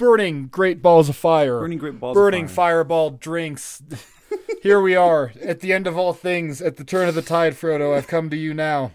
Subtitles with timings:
[0.00, 2.78] burning great balls of fire, Burning great balls of burning fire.
[2.78, 3.82] fireball drinks.
[4.62, 7.54] Here we are at the end of all things, at the turn of the tide,
[7.54, 7.96] Frodo.
[7.96, 8.92] I've come to you now.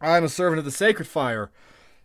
[0.00, 1.50] I am a servant of the sacred fire.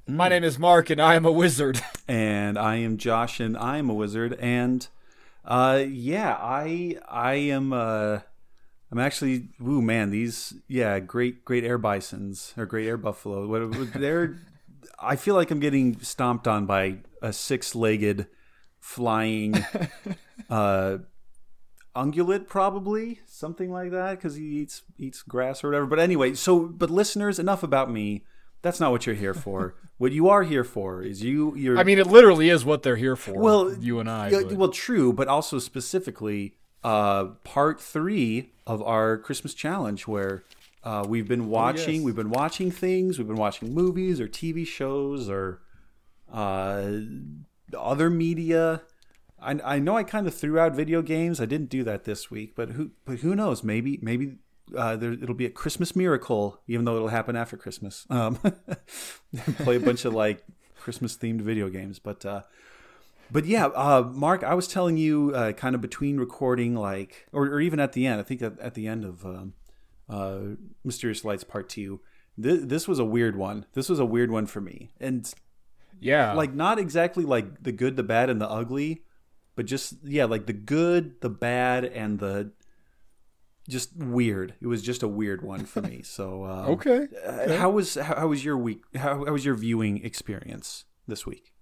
[0.07, 0.29] My Hmm.
[0.29, 1.81] name is Mark, and I am a wizard.
[2.07, 4.87] and I am Josh, and I am a wizard, and
[5.45, 8.19] uh, yeah, I I am uh,
[8.91, 13.45] I'm actually ooh man, these yeah, great great air bisons or great air buffalo.
[13.47, 14.37] What- they're
[15.01, 18.27] I feel like I'm getting stomped on by a six legged
[18.79, 19.55] flying
[20.49, 20.97] uh
[21.95, 26.67] ungulate probably something like that because he eats eats grass or whatever but anyway so
[26.67, 28.23] but listeners enough about me
[28.61, 31.83] that's not what you're here for what you are here for is you you're I
[31.83, 33.39] mean, it literally is what they're here for.
[33.39, 34.29] well you and I.
[34.31, 40.43] but- well true but also specifically uh part three of our christmas challenge where
[40.81, 42.03] uh, we've been watching yes.
[42.05, 45.59] we've been watching things we've been watching movies or tv shows or
[46.31, 46.91] uh
[47.77, 48.81] other media
[49.41, 51.39] I, I know I kind of threw out video games.
[51.39, 53.63] I didn't do that this week, but who but who knows?
[53.63, 54.37] Maybe maybe
[54.75, 58.05] uh, there, it'll be a Christmas miracle, even though it'll happen after Christmas.
[58.09, 58.35] Um,
[59.57, 60.43] play a bunch of like
[60.79, 62.41] Christmas themed video games, but uh,
[63.31, 67.45] but yeah, uh, Mark, I was telling you uh, kind of between recording, like or,
[67.45, 68.19] or even at the end.
[68.19, 69.53] I think at, at the end of um,
[70.09, 70.39] uh,
[70.83, 72.01] Mysterious Lights Part Two.
[72.37, 73.65] This, this was a weird one.
[73.73, 75.31] This was a weird one for me, and
[75.99, 76.33] yeah.
[76.33, 79.03] like not exactly like the good, the bad, and the ugly,
[79.55, 82.51] but just yeah, like the good, the bad, and the
[83.67, 84.55] just weird.
[84.59, 86.01] It was just a weird one for me.
[86.03, 87.07] So um, okay.
[87.25, 88.81] uh, how was how, how was your week?
[88.95, 91.53] How, how was your viewing experience this week?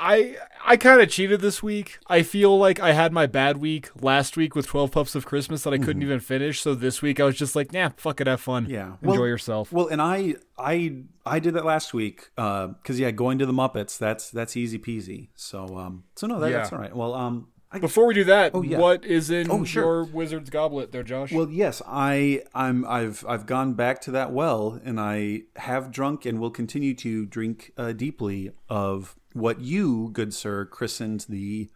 [0.00, 1.98] I I kind of cheated this week.
[2.06, 5.62] I feel like I had my bad week last week with 12 Pups of Christmas
[5.64, 6.60] that I couldn't even finish.
[6.60, 8.64] So this week I was just like, nah, fuck it, have fun.
[8.64, 8.72] Mm-hmm.
[8.74, 8.92] Yeah.
[9.02, 9.72] Enjoy Well- yourself.
[9.72, 13.98] Well, and I I I did that last week because yeah, going to the Muppets
[13.98, 15.28] that's that's easy peasy.
[15.34, 16.94] So um so no that, that's all right.
[16.94, 18.78] Well um I, Before we do that, yeah.
[18.78, 19.82] what is in Oh, sure.
[19.82, 21.32] your wizard's goblet there, Josh?
[21.32, 26.24] Well, yes, I I'm I've I've gone back to that well, and I have drunk
[26.24, 31.70] and will continue to drink uh, deeply of what you, good sir, christened the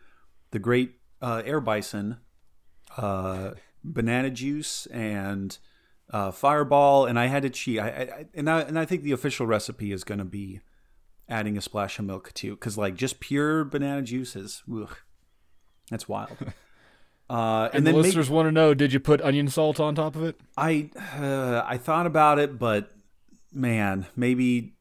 [0.50, 2.18] the great uh, air bison,
[2.96, 3.52] uh,
[3.82, 5.58] banana juice and
[6.10, 7.78] uh, fireball, and I had to cheat.
[7.78, 10.60] I, I and I and I think the official recipe is going to be
[11.28, 14.96] adding a splash of milk too, because like just pure banana juice is, ugh,
[15.90, 16.36] that's wild.
[17.30, 19.94] Uh, and, the then make- listeners want to know: Did you put onion salt on
[19.94, 20.38] top of it?
[20.54, 22.90] I uh, I thought about it, but
[23.50, 24.74] man, maybe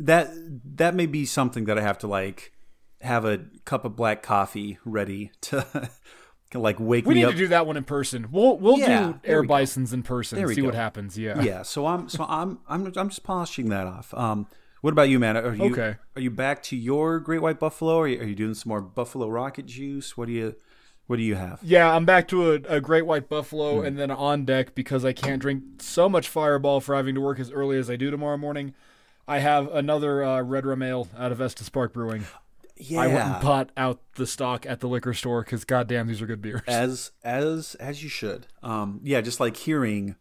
[0.00, 0.30] that
[0.76, 2.52] that may be something that I have to like
[3.00, 5.90] have a cup of black coffee ready to
[6.54, 7.14] like wake me up.
[7.14, 8.28] We need to do that one in person.
[8.30, 9.54] We'll we'll Yeah, do air we go.
[9.54, 10.38] bisons in person.
[10.38, 11.18] There we See what happens.
[11.18, 11.42] Yeah.
[11.42, 14.12] yeah, so I'm so I'm I'm I'm just polishing that off.
[14.14, 14.46] Um,
[14.80, 15.36] what about you, man?
[15.36, 15.96] Are you Okay.
[16.16, 17.96] Are you back to your Great White Buffalo?
[17.96, 20.16] Or are you, are you doing some more Buffalo Rocket juice?
[20.16, 20.54] What do you
[21.06, 21.60] What do you have?
[21.62, 23.86] Yeah, I'm back to a, a great white buffalo Hmm.
[23.86, 27.38] and then on deck because I can't drink so much fireball for having to work
[27.40, 28.74] as early as I do tomorrow morning.
[29.26, 32.24] I have another uh, red rum ale out of Estes Park Brewing.
[32.76, 36.20] Yeah, I went and bought out the stock at the liquor store because goddamn, these
[36.20, 36.62] are good beers.
[36.66, 40.16] as as as you should um yeah just like hearing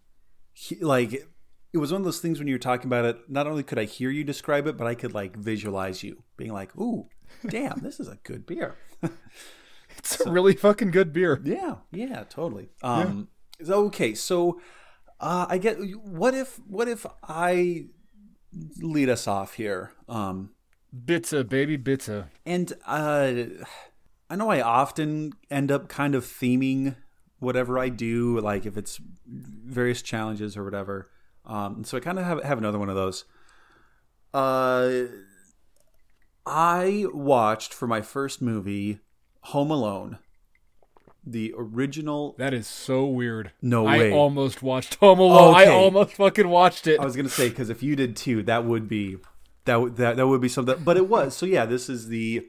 [0.54, 3.48] he, like it was one of those things when you were talking about it not
[3.48, 6.76] only could i hear you describe it but i could like visualize you being like
[6.78, 7.08] ooh
[7.50, 8.76] damn this is a good beer
[9.98, 11.42] It's a really fucking good beer.
[11.44, 13.30] yeah yeah totally um
[13.64, 14.62] so, okay so
[15.20, 17.86] uh i get what if what if i
[18.80, 20.52] lead us off here um
[20.94, 22.28] Bitza, baby, bitza.
[22.46, 23.34] And uh,
[24.30, 26.96] I know I often end up kind of theming
[27.40, 31.10] whatever I do, like if it's various challenges or whatever.
[31.46, 33.26] Um, so I kind of have, have another one of those.
[34.34, 35.06] Uh,
[36.46, 39.00] I watched for my first movie
[39.42, 40.20] Home Alone,
[41.26, 42.36] the original.
[42.38, 43.52] That is so weird.
[43.62, 44.12] No I way.
[44.14, 45.56] almost watched Home Alone.
[45.56, 47.00] I almost fucking watched it.
[47.00, 49.18] I was gonna say because if you did too, that would be
[49.66, 50.84] that would that, that would be something.
[50.84, 51.66] But it was so yeah.
[51.66, 52.48] This is the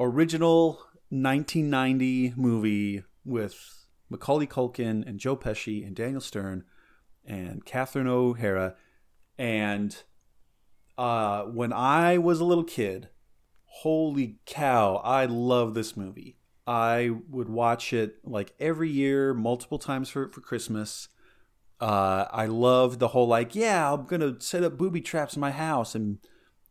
[0.00, 0.80] original
[1.10, 6.64] 1990 movie with Macaulay Culkin and Joe Pesci and Daniel Stern
[7.24, 8.74] and Catherine O'Hara.
[9.38, 9.96] And
[10.98, 13.08] uh, when I was a little kid,
[13.64, 16.38] holy cow, I love this movie.
[16.66, 21.08] I would watch it like every year, multiple times for, for Christmas.
[21.80, 25.50] Uh, I loved the whole like, yeah, I'm gonna set up booby traps in my
[25.50, 26.18] house and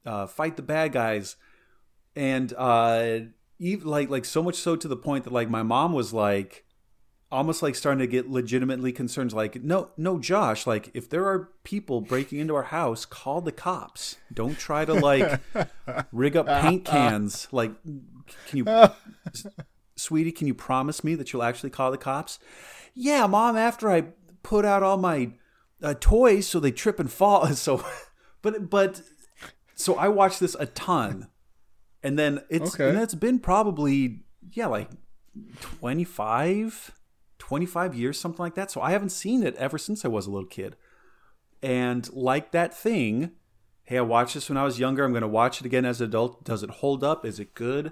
[0.05, 1.35] uh, fight the bad guys,
[2.15, 3.19] and uh,
[3.59, 6.63] even like like so much so to the point that like my mom was like,
[7.31, 9.31] almost like starting to get legitimately concerned.
[9.33, 13.51] Like, no, no, Josh, like if there are people breaking into our house, call the
[13.51, 14.17] cops.
[14.33, 15.39] Don't try to like
[16.11, 17.47] rig up paint cans.
[17.51, 18.65] Like, can you,
[20.01, 22.39] sweetie, can you promise me that you'll actually call the cops?
[22.93, 23.55] Yeah, mom.
[23.55, 24.05] After I
[24.43, 25.31] put out all my
[25.81, 27.47] uh, toys so they trip and fall.
[27.55, 27.83] So,
[28.41, 29.01] but but
[29.75, 31.27] so I watched this a ton,
[32.03, 32.89] and then it's Okay.
[32.89, 34.89] and it's been probably yeah like
[35.59, 36.91] 25,
[37.39, 38.71] 25 years something like that.
[38.71, 40.75] So I haven't seen it ever since I was a little kid,
[41.61, 43.31] and like that thing.
[43.83, 45.03] Hey, I watched this when I was younger.
[45.03, 46.45] I'm going to watch it again as an adult.
[46.45, 47.25] Does it hold up?
[47.25, 47.91] Is it good?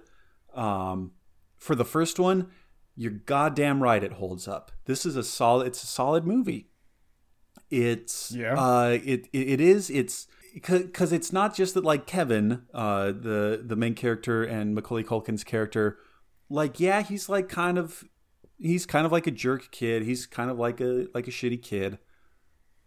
[0.54, 1.12] Um,
[1.60, 2.50] for the first one,
[2.96, 4.04] you're goddamn right.
[4.04, 4.72] It holds up.
[4.86, 5.68] This is a solid.
[5.68, 6.70] It's a solid movie.
[7.70, 8.56] It's Yeah.
[8.56, 9.90] Uh, it, it it is.
[9.90, 15.04] It's because it's not just that like Kevin, uh, the the main character and Macaulay
[15.04, 16.00] Culkin's character,
[16.50, 18.04] like yeah, he's like kind of
[18.58, 20.04] he's kind of like a jerk kid.
[20.04, 22.00] He's kind of like a like a shitty kid.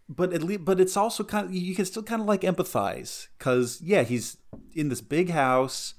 [0.09, 3.29] But at least, but it's also kind of you can still kind of like empathize
[3.39, 4.37] because yeah, he's
[4.75, 5.95] in this big house.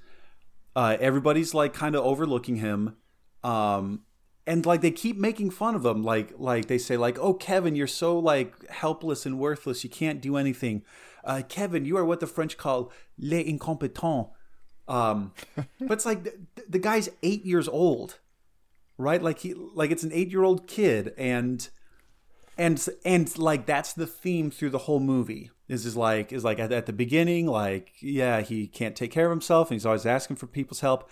[0.75, 2.95] Uh, everybody's like kind of overlooking him.
[3.43, 4.01] Um,
[4.45, 7.77] and like they keep making fun of him like like they say like oh kevin
[7.77, 10.83] you're so like helpless and worthless you can't do anything.
[11.23, 14.29] Uh, kevin you are what the french call les incompetents.
[14.87, 16.33] Um, but it's like the,
[16.67, 18.19] the guy's eight years old
[18.97, 19.21] right?
[19.21, 21.67] Like he like it's an eight year old kid and
[22.57, 26.59] and and like that's the theme through the whole movie is is like is like
[26.59, 30.05] at, at the beginning like yeah he can't take care of himself and he's always
[30.05, 31.09] asking for people's help.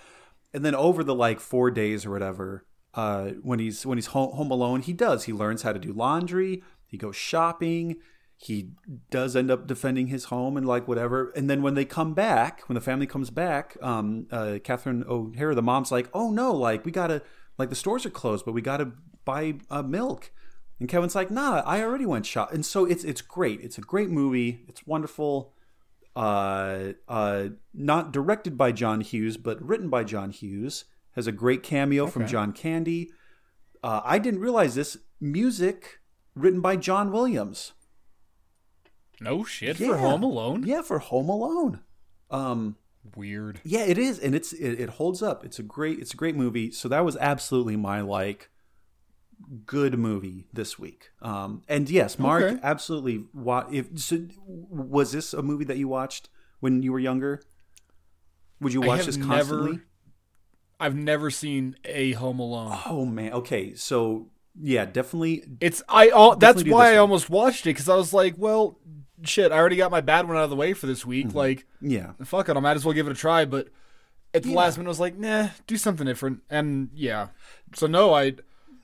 [0.54, 4.36] And then over the like four days or whatever uh when he's when he's home,
[4.36, 5.24] home alone he does.
[5.24, 6.64] He learns how to do laundry.
[6.86, 7.98] He goes shopping.
[8.36, 8.72] He
[9.12, 11.32] does end up defending his home and like whatever.
[11.36, 15.56] And then when they come back when the family comes back um uh catherine o'hara
[15.56, 17.22] the mom's like oh no like we gotta
[17.58, 18.92] like the stores are closed but we gotta
[19.24, 20.32] buy uh, milk
[20.82, 23.82] and kevin's like nah i already went shop and so it's it's great it's a
[23.82, 25.54] great movie it's wonderful
[26.14, 30.84] uh, uh, not directed by John Hughes, but written by John Hughes.
[31.16, 33.12] Has a great cameo from John Candy.
[33.82, 34.98] Uh, I didn't realize this.
[35.22, 36.00] Music
[36.36, 37.72] written by John Williams.
[39.22, 39.88] No shit Yeah.
[39.88, 40.64] for Home Alone.
[40.66, 41.80] Yeah, for Home Alone.
[42.30, 42.76] Um,
[43.16, 43.62] Weird.
[43.64, 45.46] yeah, it is, and it's it, it holds up.
[45.46, 46.72] It's a great it's a great movie.
[46.72, 48.50] So that was absolutely my like
[49.66, 51.10] good movie this week.
[51.22, 52.60] Um, and yes, Mark Okay.
[52.64, 53.26] absolutely.
[53.34, 56.30] Wa- if so, was this a movie that you watched
[56.60, 57.42] when you were younger?
[58.60, 59.80] Would you watch this never- constantly?
[60.80, 62.78] I've never seen a Home Alone.
[62.88, 63.34] Oh man.
[63.34, 64.30] Okay, so
[64.60, 65.44] yeah, definitely.
[65.60, 68.80] It's I all that's why I almost watched it because I was like, well,
[69.24, 71.34] shit, I already got my bad one out of the way for this week.
[71.36, 72.14] Like, Yeah.
[72.24, 73.46] fuck it, I might as well give it a try.
[73.46, 73.68] But
[74.34, 76.42] at the last minute, I was like, nah, do something different.
[76.50, 77.28] And yeah,
[77.76, 78.34] so no, I,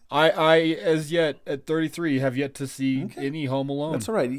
[0.09, 3.93] I, I as yet at 33 have yet to see any Home Alone.
[3.93, 4.31] That's all right.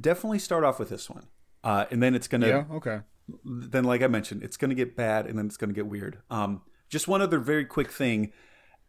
[0.00, 1.26] Definitely start off with this one,
[1.64, 3.00] uh, and then it's gonna yeah, okay.
[3.44, 5.86] then like I mentioned, it's going to get bad and then it's going to get
[5.86, 6.18] weird.
[6.30, 8.32] Um, just one other very quick thing.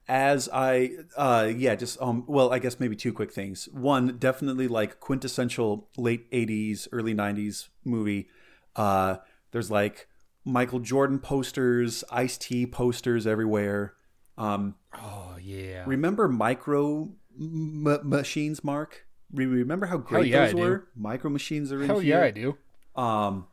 [0.10, 3.68] As I, uh, yeah, just um, well, I guess maybe two quick things.
[3.74, 8.30] One, definitely like quintessential late '80s, early '90s movie.
[8.74, 9.18] Uh,
[9.52, 10.08] there's like
[10.46, 13.96] Michael Jordan posters, Ice T posters everywhere.
[14.38, 15.84] Um, Oh yeah.
[15.86, 17.10] remember micro
[17.40, 19.06] m- machines, Mark?
[19.34, 20.62] Re- Remember how great yeah, those I do.
[20.62, 20.88] were?
[20.96, 22.20] Micro machines are in Hell here.
[22.20, 22.58] yeah, I do.
[22.96, 23.48] Um,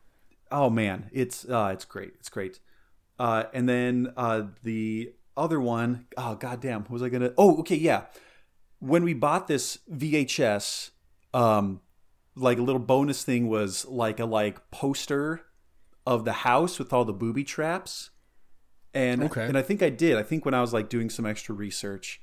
[0.50, 2.12] oh man, it's uh, it's great.
[2.20, 2.60] It's great.
[3.18, 7.32] Uh, and then uh, the other one, oh goddamn, what was I gonna?
[7.36, 8.04] Oh, okay, yeah.
[8.78, 10.90] When we bought this VHS,
[11.32, 11.80] um,
[12.36, 15.42] like a little bonus thing was like a like poster
[16.06, 18.10] of the house with all the booby traps.
[18.94, 19.44] And Okay.
[19.44, 20.16] and I think I did.
[20.16, 22.20] I think when I was like doing some extra research,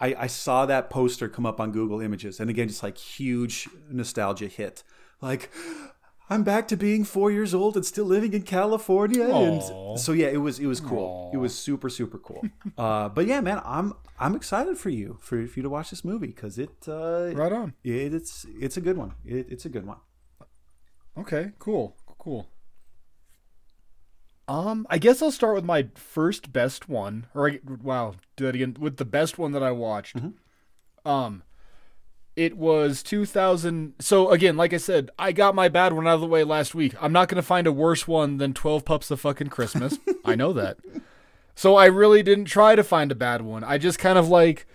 [0.00, 3.68] I, I saw that poster come up on Google Images, and again, just like huge
[3.88, 4.82] nostalgia hit.
[5.20, 5.50] Like,
[6.30, 9.44] I'm back to being four years old and still living in California, Aw.
[9.44, 11.30] and so yeah, it was it was cool.
[11.32, 12.42] It was super super cool.
[12.78, 16.04] uh, but yeah, man, I'm I'm excited for you for, for you to watch this
[16.04, 17.74] movie because it uh, Right on.
[17.84, 19.14] it, it's it's a good one.
[19.24, 19.98] It, it's a good one.
[21.18, 22.48] Okay, cool, cool.
[24.50, 28.56] Um, I guess I'll start with my first best one, or I, wow, do that
[28.56, 30.16] again with the best one that I watched.
[31.04, 31.44] Um,
[32.34, 33.94] it was 2000.
[34.00, 36.74] So again, like I said, I got my bad one out of the way last
[36.74, 36.96] week.
[37.00, 40.00] I'm not gonna find a worse one than 12 Pups of Fucking Christmas.
[40.24, 40.78] I know that.
[41.54, 43.62] So I really didn't try to find a bad one.
[43.62, 44.66] I just kind of like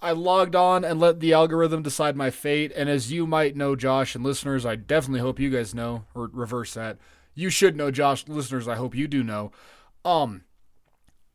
[0.00, 2.72] I logged on and let the algorithm decide my fate.
[2.74, 6.30] And as you might know, Josh and listeners, I definitely hope you guys know, or
[6.32, 6.96] reverse that.
[7.34, 8.68] You should know, Josh, listeners.
[8.68, 9.52] I hope you do know.
[10.04, 10.42] Um,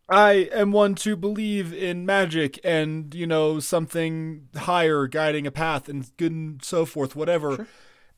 [0.07, 5.89] I am one to believe in magic and you know something higher guiding a path
[5.89, 7.67] and good and so forth, whatever.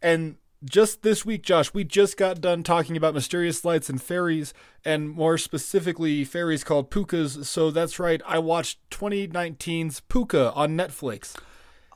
[0.01, 4.53] And just this week, Josh, we just got done talking about mysterious lights and fairies,
[4.83, 7.45] and more specifically, fairies called pukas.
[7.45, 11.35] So that's right, I watched 2019's Pooka on Netflix.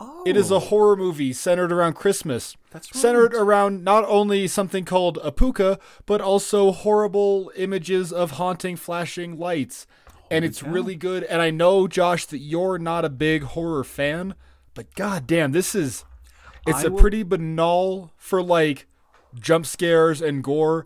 [0.03, 0.59] Oh, It is a oh.
[0.59, 2.57] horror movie centered around Christmas.
[2.71, 8.75] That's Centered around not only something called a puka, but also horrible images of haunting
[8.75, 9.85] flashing lights.
[10.29, 11.23] and it's really good.
[11.25, 14.33] And I know, Josh, that you're not a big horror fan,
[14.73, 16.05] but goddamn, this is
[16.65, 18.87] it's I a will- pretty banal for like
[19.39, 20.85] jump scares and gore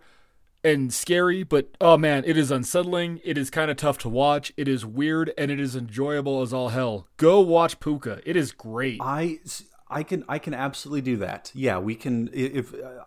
[0.66, 3.22] and scary, but oh man, it is unsettling.
[3.24, 4.52] It is kind of tough to watch.
[4.58, 7.08] It is weird and it is enjoyable as all hell.
[7.18, 8.22] Go watch Pooka.
[8.26, 9.00] It is great.
[9.02, 9.40] I
[9.88, 11.52] I can I can absolutely do that.
[11.54, 12.30] Yeah, we can.
[12.34, 13.06] If uh,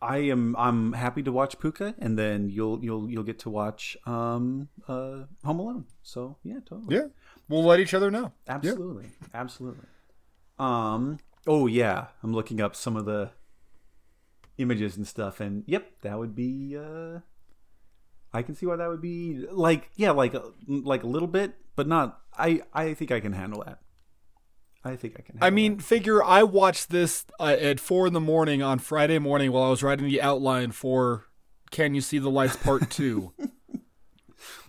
[0.00, 3.96] I am, I'm happy to watch Pooka, and then you'll you'll you'll get to watch
[4.04, 5.84] um uh Home Alone.
[6.02, 6.96] So yeah, totally.
[6.96, 7.06] Yeah.
[7.48, 8.32] We'll let each other know.
[8.48, 9.86] Absolutely, absolutely.
[10.58, 11.18] Um.
[11.46, 13.30] Oh yeah, I'm looking up some of the
[14.62, 16.76] images and stuff, and yep, that would be.
[16.76, 17.20] uh
[18.34, 21.54] I can see why that would be like yeah, like a, like a little bit,
[21.76, 22.20] but not.
[22.36, 23.80] I I think I can handle that.
[24.84, 25.34] I think I can.
[25.34, 29.18] Handle I mean, figure I watched this uh, at four in the morning on Friday
[29.18, 31.26] morning while I was writing the outline for
[31.70, 33.32] "Can You See the Lights" Part Two.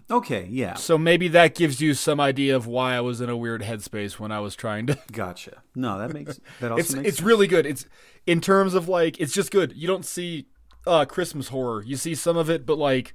[0.09, 3.37] okay, yeah, so maybe that gives you some idea of why I was in a
[3.37, 4.97] weird headspace when I was trying to.
[5.11, 5.61] gotcha.
[5.75, 7.25] No, that makes that also It's makes it's sense.
[7.25, 7.65] really good.
[7.65, 7.85] It's
[8.27, 9.73] in terms of like it's just good.
[9.75, 10.47] You don't see
[10.85, 11.83] uh, Christmas horror.
[11.83, 13.13] You see some of it, but like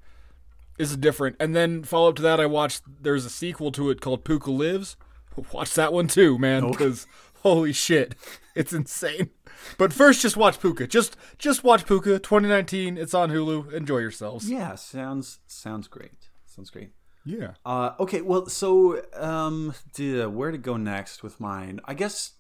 [0.79, 1.37] it's different.
[1.41, 2.83] And then follow up to that, I watched.
[3.03, 4.97] There's a sequel to it called Pooka Lives.
[5.53, 7.07] Watch that one too, man, because
[7.43, 8.15] holy shit,
[8.55, 9.31] it's insane.
[9.77, 10.89] But first, just watch Pooka.
[10.89, 12.23] Just just watch Pooka.
[12.23, 12.97] 2019.
[12.97, 13.73] It's on Hulu.
[13.73, 14.49] Enjoy yourselves.
[14.49, 14.77] yeah.
[14.77, 16.28] Sounds sounds great.
[16.59, 16.91] Sounds great.
[17.25, 17.53] Yeah.
[17.65, 21.79] Uh, okay, well, so um, d- where to go next with mine?
[21.85, 22.33] I guess,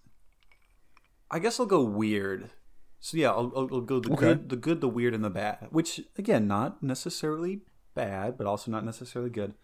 [1.30, 2.50] I guess I'll go weird.
[2.98, 4.26] So yeah, I'll, I'll, I'll go the Okay.
[4.26, 5.68] good, the good, the weird, and the bad.
[5.70, 7.60] Which again, not necessarily
[7.94, 9.54] bad, but also not necessarily good.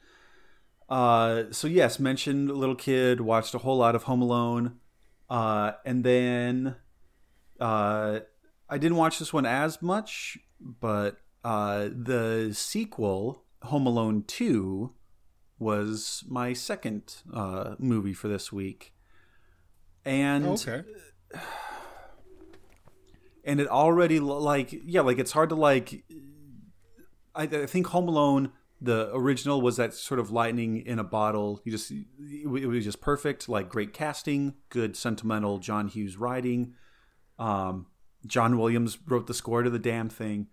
[0.88, 4.78] Uh, so yes, mentioned little kid, watched a whole lot of Home Alone,
[5.28, 6.76] uh, and then
[7.58, 8.20] uh,
[8.68, 14.94] I didn't watch this one as much, but uh, the sequel, Home Alone Two,
[15.58, 18.94] was my second uh, movie for this week,
[20.04, 20.82] and Okay.
[23.44, 26.04] and it already like yeah like it's hard to like
[27.34, 31.60] I, I think home alone the original was that sort of lightning in a bottle.
[31.64, 36.74] You just it it was just perfect like great casting good sentimental john hughes writing.
[37.38, 37.86] Um,
[38.26, 40.48] john williams wrote the score to the damn thing.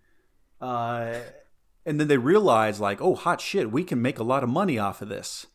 [0.60, 1.14] Uh,
[1.84, 4.78] and then they realized like oh hot shit we can make a lot of money
[4.78, 5.46] off of this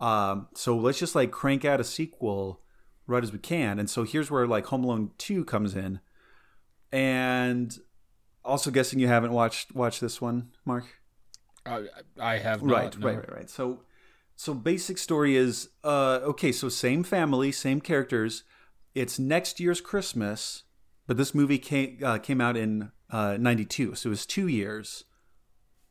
[0.00, 2.62] um, so let's just like crank out a sequel
[3.06, 6.00] right as we can and so here's where like home alone 2 comes in
[6.92, 7.78] and
[8.44, 10.84] also guessing you haven't watched watched this one, Mark.
[11.66, 11.84] I,
[12.18, 13.06] I have not, right, no.
[13.06, 13.50] right, right, right.
[13.50, 13.82] So,
[14.34, 16.52] so basic story is uh, okay.
[16.52, 18.44] So same family, same characters.
[18.94, 20.64] It's next year's Christmas,
[21.06, 25.04] but this movie came uh, came out in uh, '92, so it was two years.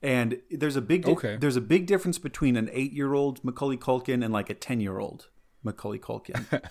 [0.01, 1.35] And there's a big di- Okay.
[1.37, 4.79] there's a big difference between an eight year old Macaulay Culkin and like a ten
[4.79, 5.27] year old
[5.63, 6.45] Macaulay Culkin.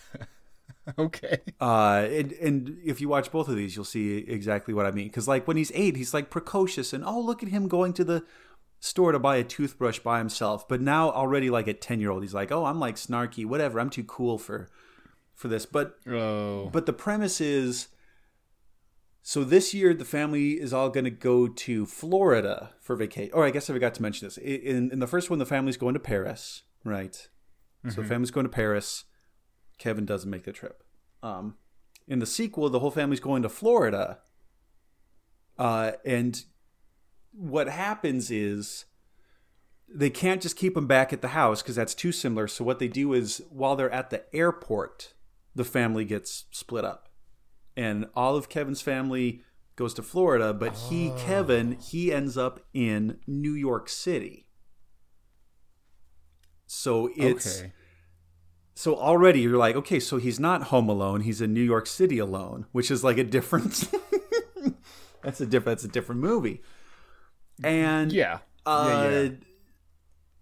[0.96, 1.38] Okay.
[1.60, 5.08] Uh, and, and if you watch both of these, you'll see exactly what I mean.
[5.08, 8.04] Because like when he's eight, he's like precocious, and oh look at him going to
[8.04, 8.24] the
[8.80, 10.66] store to buy a toothbrush by himself.
[10.66, 13.78] But now already like a ten year old, he's like, oh, I'm like snarky, whatever.
[13.80, 14.70] I'm too cool for
[15.34, 15.66] for this.
[15.66, 16.70] But Oh.
[16.72, 17.88] but the premise is,
[19.28, 23.30] so this year the family is all going to go to Florida for vacation.
[23.34, 24.38] Or I guess I forgot to mention this.
[24.38, 27.28] In in the first one, the family's going to Paris, right?
[27.90, 29.04] So the family's going to Paris.
[29.76, 30.82] Kevin doesn't make the trip.
[31.22, 31.56] Um,
[32.06, 34.20] in the sequel, the whole family's going to Florida.
[35.58, 36.42] Uh, and
[37.32, 38.86] what happens is
[39.94, 42.48] they can't just keep them back at the house because that's too similar.
[42.48, 45.12] So what they do is while they're at the airport,
[45.54, 47.07] the family gets split up,
[47.78, 49.40] and all of Kevin's family
[49.76, 54.48] goes to Florida, but he, Kevin, he ends up in New York City.
[56.66, 57.72] So it's okay.
[58.74, 62.18] so already you're like, okay, so he's not home alone; he's in New York City
[62.18, 63.88] alone, which is like a different.
[65.22, 65.64] that's a different.
[65.78, 66.62] That's a different movie.
[67.64, 68.40] And Yeah.
[68.66, 69.28] uh, yeah, yeah.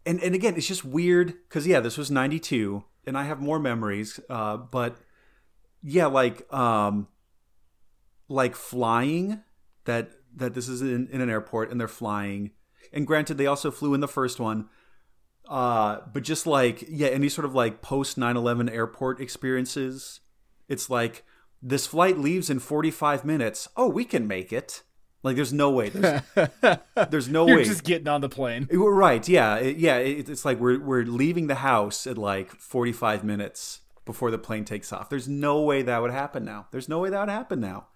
[0.06, 3.60] and and again, it's just weird because yeah, this was '92, and I have more
[3.60, 4.18] memories.
[4.28, 4.96] Uh, but
[5.82, 7.06] yeah, like um,
[8.28, 9.42] like flying
[9.84, 12.50] that that this is in, in an airport and they're flying.
[12.92, 14.68] And granted, they also flew in the first one.
[15.48, 20.20] Uh, but just like yeah, any sort of like post 9/11 airport experiences,
[20.68, 21.24] it's like
[21.62, 23.68] this flight leaves in 45 minutes.
[23.76, 24.82] Oh, we can make it.
[25.22, 25.88] Like, there's no way.
[25.88, 26.22] There's,
[27.10, 27.64] there's no You're way.
[27.64, 28.68] just getting on the plane.
[28.70, 29.26] Right.
[29.28, 29.56] Yeah.
[29.56, 29.96] It- yeah.
[29.96, 34.64] It, it's like we're, we're leaving the house at like 45 minutes before the plane
[34.64, 35.08] takes off.
[35.10, 36.66] There's no way that would happen now.
[36.70, 37.86] There's no way that would happen now.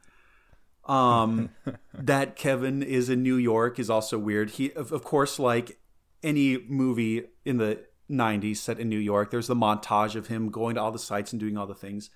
[0.90, 1.50] Um,
[1.94, 4.50] that Kevin is in New York is also weird.
[4.50, 5.78] He, of, of course, like
[6.22, 10.74] any movie in the 90s set in New York, there's the montage of him going
[10.74, 12.10] to all the sites and doing all the things.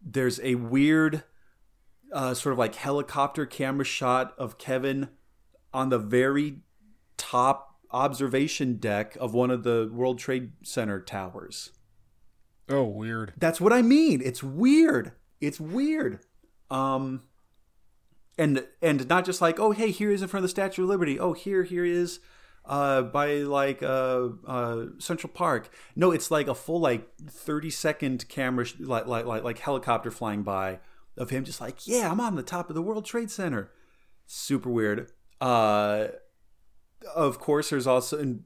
[0.00, 1.24] There's a weird,
[2.10, 5.10] uh, sort of like helicopter camera shot of Kevin
[5.72, 6.60] on the very
[7.18, 11.70] top observation deck of one of the World Trade Center towers.
[12.68, 13.34] Oh, weird.
[13.36, 14.22] That's what I mean.
[14.24, 15.12] It's weird.
[15.40, 16.20] It's weird.
[16.70, 17.22] Um
[18.38, 20.88] and and not just like, oh hey, here is in front of the Statue of
[20.88, 21.18] Liberty.
[21.18, 22.20] Oh, here here is
[22.64, 25.68] uh by like uh uh Central Park.
[25.94, 30.10] No, it's like a full like 30 second camera sh- like like like like helicopter
[30.10, 30.80] flying by
[31.16, 33.70] of him just like, yeah, I'm on the top of the World Trade Center.
[34.26, 35.10] Super weird.
[35.40, 36.08] Uh
[37.14, 38.44] of course there's also and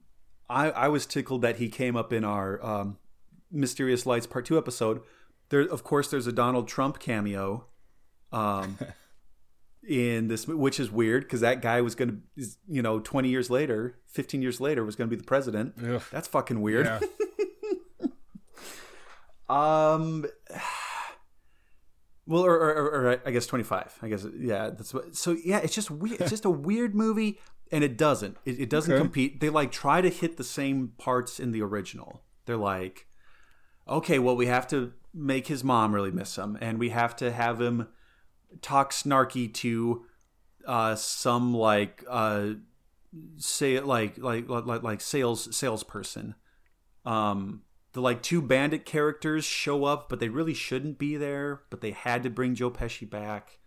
[0.50, 2.98] I I was tickled that he came up in our um
[3.50, 5.00] Mysterious Lights Part Two episode.
[5.48, 7.66] There, of course, there's a Donald Trump cameo,
[8.32, 8.78] um,
[9.88, 13.48] in this, which is weird because that guy was going to, you know, 20 years
[13.48, 15.74] later, 15 years later, was going to be the president.
[15.82, 16.02] Ugh.
[16.12, 16.86] That's fucking weird.
[16.86, 17.00] Yeah.
[19.48, 20.26] Um,
[22.26, 23.98] well, or, or, or, I guess 25.
[24.02, 24.68] I guess, yeah.
[24.68, 26.20] That's what, so, yeah, it's just weird.
[26.20, 27.38] It's just a weird movie,
[27.72, 28.36] and it doesn't.
[28.44, 29.00] It, it doesn't Okay.
[29.00, 29.40] compete.
[29.40, 32.20] They like try to hit the same parts in the original.
[32.44, 33.06] They're like,
[33.88, 37.32] okay, well, we have to make his mom really miss him, and we have to
[37.32, 37.88] have him
[38.62, 40.04] talk snarky to
[40.66, 42.50] uh, some like uh,
[43.36, 46.34] say like like like like sales salesperson.
[47.04, 47.62] Um,
[47.92, 51.62] the like two bandit characters show up, but they really shouldn't be there.
[51.70, 53.58] But they had to bring Joe Pesci back.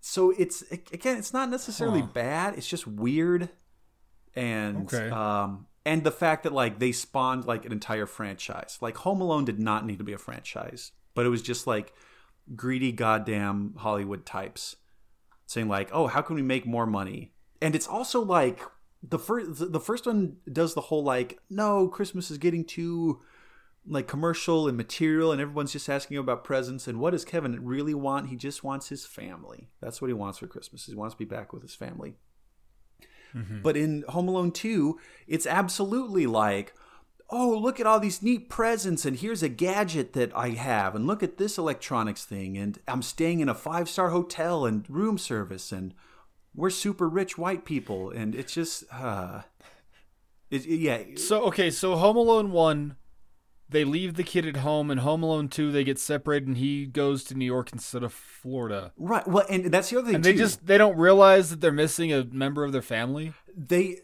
[0.00, 2.06] So it's again, it's not necessarily Huh.
[2.14, 2.54] bad.
[2.56, 3.50] It's just weird,
[4.34, 5.10] and Okay.
[5.10, 8.78] um, and the fact that like they spawned like an entire franchise.
[8.80, 11.92] Like Home Alone did not need to be a franchise, but it was just like
[12.54, 14.76] greedy goddamn Hollywood types
[15.46, 18.60] saying like, "Oh, how can we make more money?" And it's also like
[19.02, 23.20] the first the first one does the whole like, "No, Christmas is getting too
[23.86, 27.94] like commercial and material and everyone's just asking about presents and what does Kevin really
[27.94, 28.28] want?
[28.28, 29.70] He just wants his family.
[29.80, 30.84] That's what he wants for Christmas.
[30.84, 32.16] He wants to be back with his family."
[33.34, 33.62] Mm-hmm.
[33.62, 36.74] But in Home Alone 2, it's absolutely like,
[37.32, 41.06] oh, look at all these neat presents, and here's a gadget that I have, and
[41.06, 45.16] look at this electronics thing, and I'm staying in a five star hotel and room
[45.18, 45.94] service, and
[46.54, 49.42] we're super rich white people, and it's just, uh,
[50.50, 52.96] it, it- yeah, So okay, so Home Alone one,
[53.68, 56.86] they leave the kid at home, and Home Alone two, they get separated, and he
[56.86, 58.90] goes to New York instead of Florida.
[58.96, 59.26] right.
[59.28, 60.38] Well, and that's the other thing And they too.
[60.38, 63.32] just they don't realize that they're missing a member of their family.
[63.56, 63.98] they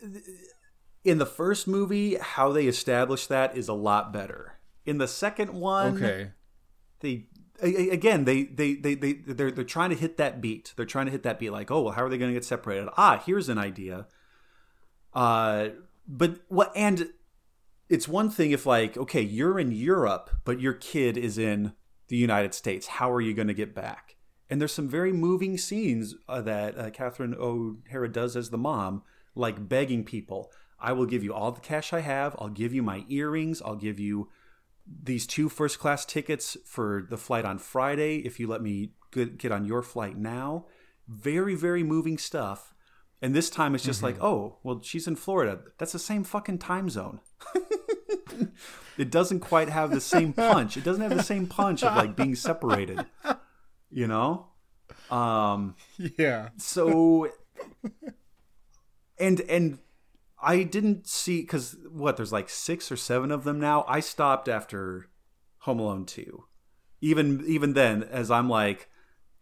[1.06, 4.58] in the first movie, how they establish that is a lot better.
[4.84, 6.30] In the second one, Okay.
[7.00, 7.26] they
[7.62, 10.74] again they they they they they're they're trying to hit that beat.
[10.76, 12.44] They're trying to hit that beat like, "Oh, well, how are they going to get
[12.44, 14.06] separated?" Ah, here's an idea.
[15.14, 15.68] Uh
[16.06, 17.10] but what and
[17.88, 21.72] it's one thing if like, okay, you're in Europe, but your kid is in
[22.08, 22.86] the United States.
[22.88, 24.16] How are you going to get back?
[24.50, 29.02] And there's some very moving scenes uh, that uh, Catherine O'Hara does as the mom,
[29.36, 32.36] like begging people, "I will give you all the cash I have.
[32.38, 33.62] I'll give you my earrings.
[33.62, 34.28] I'll give you
[35.02, 39.36] these two first class tickets for the flight on Friday if you let me get,
[39.38, 40.66] get on your flight now.
[41.08, 42.72] Very, very moving stuff.
[43.22, 45.60] And this time it's just like, oh, well, she's in Florida.
[45.78, 47.20] That's the same fucking time zone.
[48.98, 50.76] it doesn't quite have the same punch.
[50.76, 53.04] It doesn't have the same punch of like being separated,
[53.90, 54.48] you know?
[55.10, 55.76] Um,
[56.18, 56.50] Yeah.
[56.58, 57.30] so
[59.18, 59.78] and and
[60.42, 63.84] i didn't see because what there's like six or seven of them now.
[63.88, 65.08] I stopped after
[65.60, 66.44] home alone 2
[67.00, 68.88] even even then as i'm like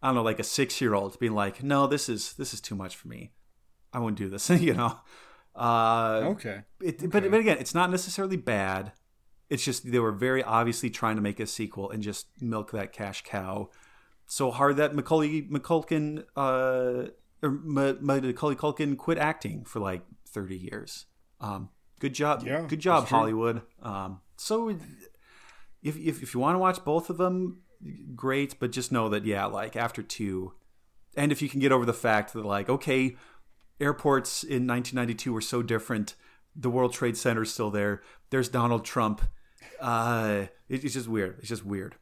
[0.01, 2.61] i don't know like a six year old being like no this is this is
[2.61, 3.31] too much for me.
[3.93, 4.99] I won't do this you know?
[5.55, 6.63] Uh Okay.
[6.81, 8.91] it, but, but again, it's not necessarily bad.
[9.49, 12.91] It's just they were very obviously trying to make a sequel and just milk that
[12.91, 13.69] cash cow.
[14.27, 17.09] So hard that Macaulay McCulkin, uh,
[17.41, 20.01] or Ma- Macaulay Culkin quit acting for like
[20.35, 21.05] thirty years.
[21.41, 21.69] Um,
[21.99, 23.07] good job, Yeah, good job.
[23.07, 23.61] Hollywood.
[23.81, 27.61] Um, so if, if if you want to watch both of them,
[28.15, 28.59] great.
[28.59, 30.53] But just know that yeah, like after two,
[31.17, 33.15] and if you can get over the fact that like okay,
[33.79, 36.15] airports in 1992 were so different.
[36.55, 38.01] The World Trade Center is still there.
[38.29, 39.21] There's Donald Trump.
[39.81, 41.37] Uh, it- it's just weird.
[41.39, 41.95] It's just weird.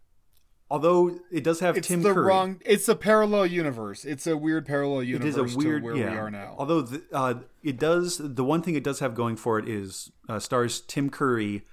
[0.73, 2.25] Although it does have It's Tim the Curry.
[2.25, 2.59] wrong.
[2.65, 4.05] It's a parallel universe.
[4.05, 6.11] It's a weird parallel universe is a weird to where yeah.
[6.11, 6.55] we are now.
[6.57, 10.11] Although the, uh, it does the one thing it does have going for it is
[10.27, 11.67] uh, stars Tim Curry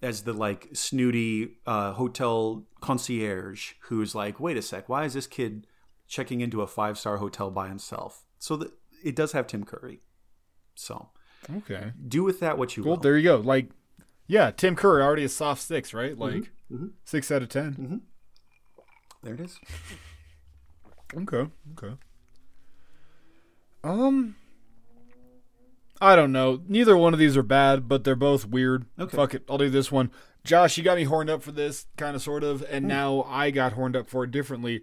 [0.00, 5.26] as the like snooty uh, hotel concierge who's like, wait a sec, why is this
[5.26, 5.66] kid
[6.06, 8.24] checking into a five star hotel by himself?
[8.38, 8.72] So the,
[9.04, 10.00] it does have Tim Curry.
[10.74, 11.10] So
[11.54, 11.92] Okay.
[12.08, 13.00] do with that what you want.
[13.00, 13.02] Will.
[13.02, 13.36] there you go.
[13.36, 13.68] Like,
[14.26, 16.16] yeah, Tim Curry already a soft six, right?
[16.16, 16.88] Like Mm-hmm.
[17.02, 18.02] six out of 10
[19.22, 19.58] There it is.
[21.14, 21.46] Okay.
[21.72, 21.94] Okay.
[23.82, 24.36] Um.
[26.00, 26.62] I don't know.
[26.68, 28.86] Neither one of these are bad, but they're both weird.
[28.98, 29.16] Okay.
[29.16, 29.44] Fuck it.
[29.50, 30.10] I'll do this one.
[30.44, 33.50] Josh, you got me horned up for this, kind of, sort of, and now I
[33.50, 34.82] got horned up for it differently.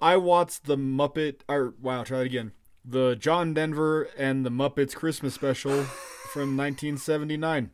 [0.00, 2.52] I watched the Muppet, or wow, try that again.
[2.84, 5.84] The John Denver and the Muppets Christmas special
[6.32, 7.70] from 1979.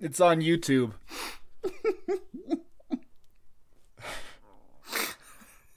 [0.00, 0.94] it's on YouTube.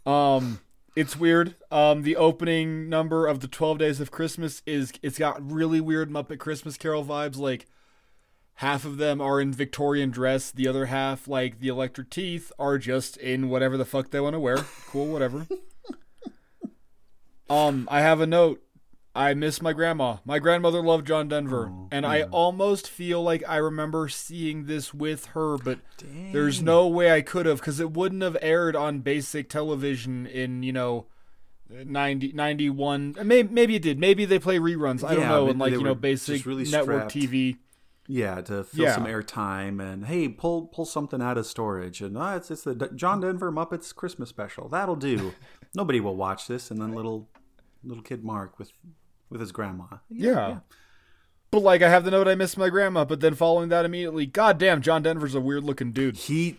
[0.06, 0.60] Um,
[0.96, 1.56] it's weird.
[1.72, 6.10] Um, the opening number of the Twelve Days of Christmas is it's got really weird
[6.10, 7.38] Muppet Christmas Carol vibes.
[7.38, 7.68] Like
[8.56, 12.78] half of them are in Victorian dress, the other half, like the Electric Teeth, are
[12.78, 14.58] just in whatever the fuck they want to wear.
[14.88, 15.48] Cool, whatever.
[17.50, 18.62] um, I have a note.
[19.14, 20.18] I miss my grandma.
[20.24, 25.26] My grandmother loved John Denver, and I almost feel like I remember seeing this with
[25.28, 25.80] her, but
[26.32, 30.64] there's no way I could have because it wouldn't have aired on basic television in,
[30.64, 31.08] you know,
[31.70, 33.16] 90, 91.
[33.24, 34.00] Maybe, maybe it did.
[34.00, 35.04] Maybe they play reruns.
[35.04, 35.50] I don't know.
[35.50, 37.16] And, like, you know, basic really network strapped.
[37.16, 37.58] TV.
[38.08, 38.96] Yeah, to fill Yeah.
[38.96, 42.76] some airtime and hey, pull pull something out of storage and ah, it's it's the
[42.76, 44.68] D- John Denver Muppets Christmas special.
[44.68, 45.34] That'll do.
[45.76, 47.30] Nobody will watch this, and then little
[47.84, 48.74] little kid Mark with
[49.32, 49.86] with his grandma.
[50.10, 50.60] Yeah.
[51.50, 54.26] But, like, I have the note I miss my grandma, but then following that immediately,
[54.26, 56.16] goddamn, John Denver's a weird looking dude.
[56.16, 56.58] He,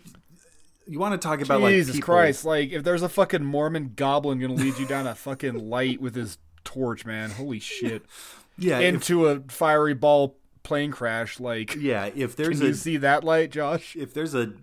[0.87, 2.45] you want to talk about like Jesus Christ.
[2.45, 6.15] Like, if there's a fucking Mormon goblin gonna lead you down a fucking light with
[6.15, 8.03] his torch, man, holy shit.
[8.55, 12.11] Yeah, if, Into a fiery ball plane crash, like, yeah.
[12.15, 13.95] If there's can a you see that light, Josh?
[13.95, 14.53] if there's a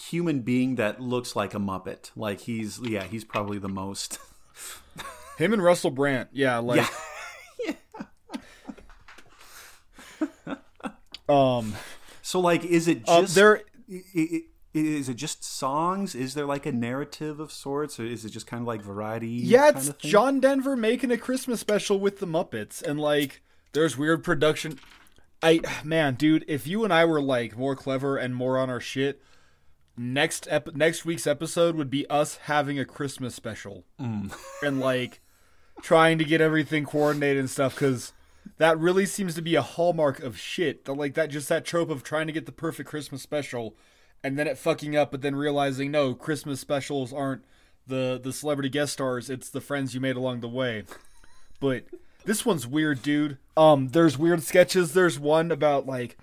[0.00, 4.18] human being that looks like a Muppet, like he's yeah, he's probably the most.
[5.38, 6.84] Him and Russell Brand, yeah, like,
[11.28, 11.74] um,
[12.22, 14.42] So like, is it uh, just there, i-
[15.08, 16.14] it just songs?
[16.14, 19.28] Is there like a narrative of sorts, or is it just kind of like variety?
[19.28, 19.90] yeah, it's?
[19.98, 23.42] John Denver making a Christmas special with the Muppets, and like,
[23.72, 24.78] there's weird production.
[25.42, 28.80] I man, dude, if you and I were like more clever and more on our
[28.80, 29.22] shit,
[29.96, 34.32] next ep- next week's episode would be us having a Christmas special Mm.
[34.62, 35.20] and like
[35.82, 38.12] trying to get everything coordinated and stuff because
[38.58, 40.84] that really seems to be a hallmark of shit.
[40.84, 43.76] The, like that, just that trope of trying to get the perfect Christmas special
[44.22, 47.42] and then it fucking up, but then realizing no, Christmas specials aren't
[47.86, 50.84] the the celebrity guest stars; it's the friends you made along the way.
[51.60, 51.84] But
[52.24, 53.38] this one's weird, dude.
[53.56, 54.92] Um, there's weird sketches.
[54.92, 56.18] There's one about like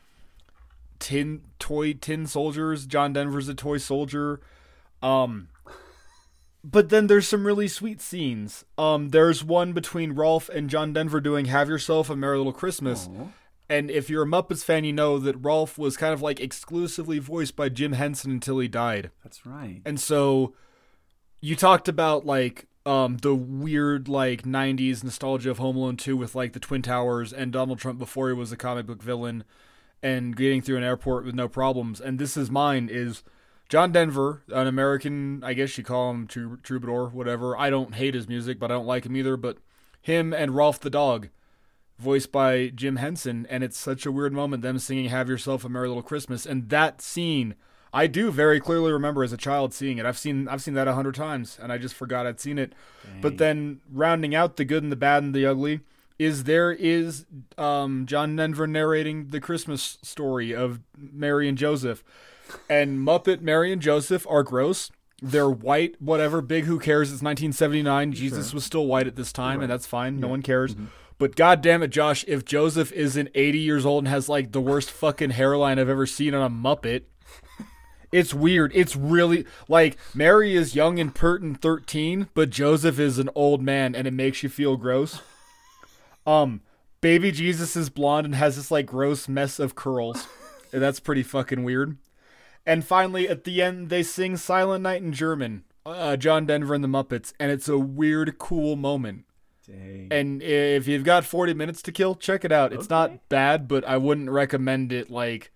[1.00, 2.86] tin toy tin soldiers.
[2.86, 4.42] John Denver's a toy soldier.
[5.02, 5.50] Um,
[6.72, 8.66] but then there's some really sweet scenes.
[8.78, 13.08] Um, there's one between Rowlf and John Denver doing "Have Yourself a Merry Little Christmas."
[13.70, 17.20] And if you're a Muppets fan, you know that Rowlf was kind of like exclusively
[17.20, 19.12] voiced by Jim Henson until he died.
[19.24, 19.82] That's right.
[19.86, 20.54] And so
[21.40, 26.36] you talked about like um the weird like 90s nostalgia of Home Alone 2 with
[26.36, 29.44] like the Twin Towers and Donald Trump before he was a comic book villain
[30.02, 32.02] and getting through an airport with no problems.
[32.02, 33.24] And this is mine is
[33.70, 37.58] John Denver, an American, I guess you call him trou- troubadour, whatever.
[37.58, 39.58] I don't hate his music, but I don't like him either, but
[40.02, 41.30] him and Rowlf the dog
[41.98, 45.70] voiced by Jim Henson, and it's such a weird moment them singing "Have Yourself a
[45.70, 47.56] Merry Little Christmas," and that scene
[47.94, 50.06] I do very clearly remember as a child seeing it.
[50.06, 52.74] I've seen I've seen that a hundred times, and I just forgot I'd seen it.
[53.22, 55.80] But then rounding out the good and the bad and the ugly
[56.20, 57.26] is there is
[57.58, 62.04] um, John Denver narrating the Christmas story of Mary and Joseph,
[62.70, 64.92] and Muppet Mary and Joseph are gross.
[65.22, 67.08] They're white, whatever, big, who cares?
[67.10, 68.12] It's 1979.
[68.12, 70.20] Jesus was still white at this time, and that's fine.
[70.20, 70.76] No one cares.
[71.18, 74.60] But god damn it, Josh, if Joseph isn't 80 years old and has like the
[74.62, 77.04] worst fucking hairline I've ever seen on a Muppet,
[78.12, 78.72] it's weird.
[78.76, 83.62] It's really like Mary is young and pert and 13, but Joseph is an old
[83.62, 85.22] man and it makes you feel gross.
[86.28, 86.62] Um,
[87.02, 90.28] baby Jesus is blonde and has this like gross mess of curls.
[90.74, 91.98] and that's pretty fucking weird.
[92.66, 96.84] And finally, at the end, they sing Silent Night in German, uh, John Denver and
[96.84, 99.26] the Muppets, and it's a weird, cool moment.
[99.68, 100.08] Dang.
[100.12, 102.74] And if you've got 40 minutes to kill, check it out.
[102.74, 105.52] It's not bad, but I wouldn't recommend it like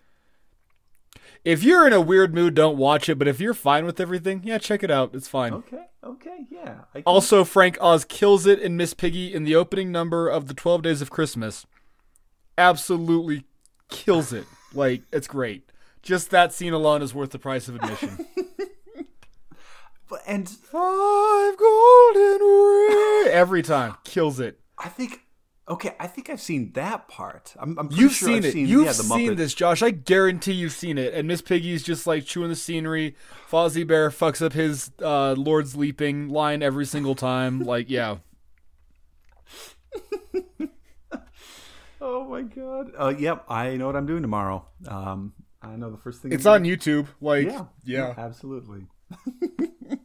[1.45, 3.17] if you're in a weird mood, don't watch it.
[3.17, 5.11] But if you're fine with everything, yeah, check it out.
[5.13, 5.53] It's fine.
[5.53, 6.79] Okay, okay, yeah.
[6.93, 10.53] Can- Also, Frank Oz kills it in Miss Piggy in the opening number of the
[10.53, 11.65] Twelve Days of Christmas.
[12.57, 13.45] Absolutely
[13.89, 14.45] kills it.
[14.73, 15.63] Like it's great.
[16.01, 18.25] Just that scene alone is worth the price of admission.
[20.09, 23.27] but- and Five golden rings.
[23.31, 24.59] Every time kills it.
[24.77, 25.21] I think
[25.67, 27.53] okay, I think I've seen that part.
[27.59, 28.53] I'm, I'm pretty You've sure seen I've it.
[28.53, 29.81] Seen, You've yeah, seen this, Josh.
[29.83, 31.13] I guarantee you've seen it.
[31.13, 33.15] And Miss Piggy's just like chewing the scenery.
[33.49, 37.59] Fozzie Bear fucks up his uh, Lord's leaping line every single time.
[37.61, 38.17] Like, yeah.
[42.01, 42.91] Oh my god.
[42.97, 44.65] Uh, yep, I know what I'm doing tomorrow.
[44.87, 46.31] Um, I know the first thing.
[46.31, 47.07] It's on YouTube.
[47.19, 48.13] Like, Yeah, yeah.
[48.17, 48.87] absolutely.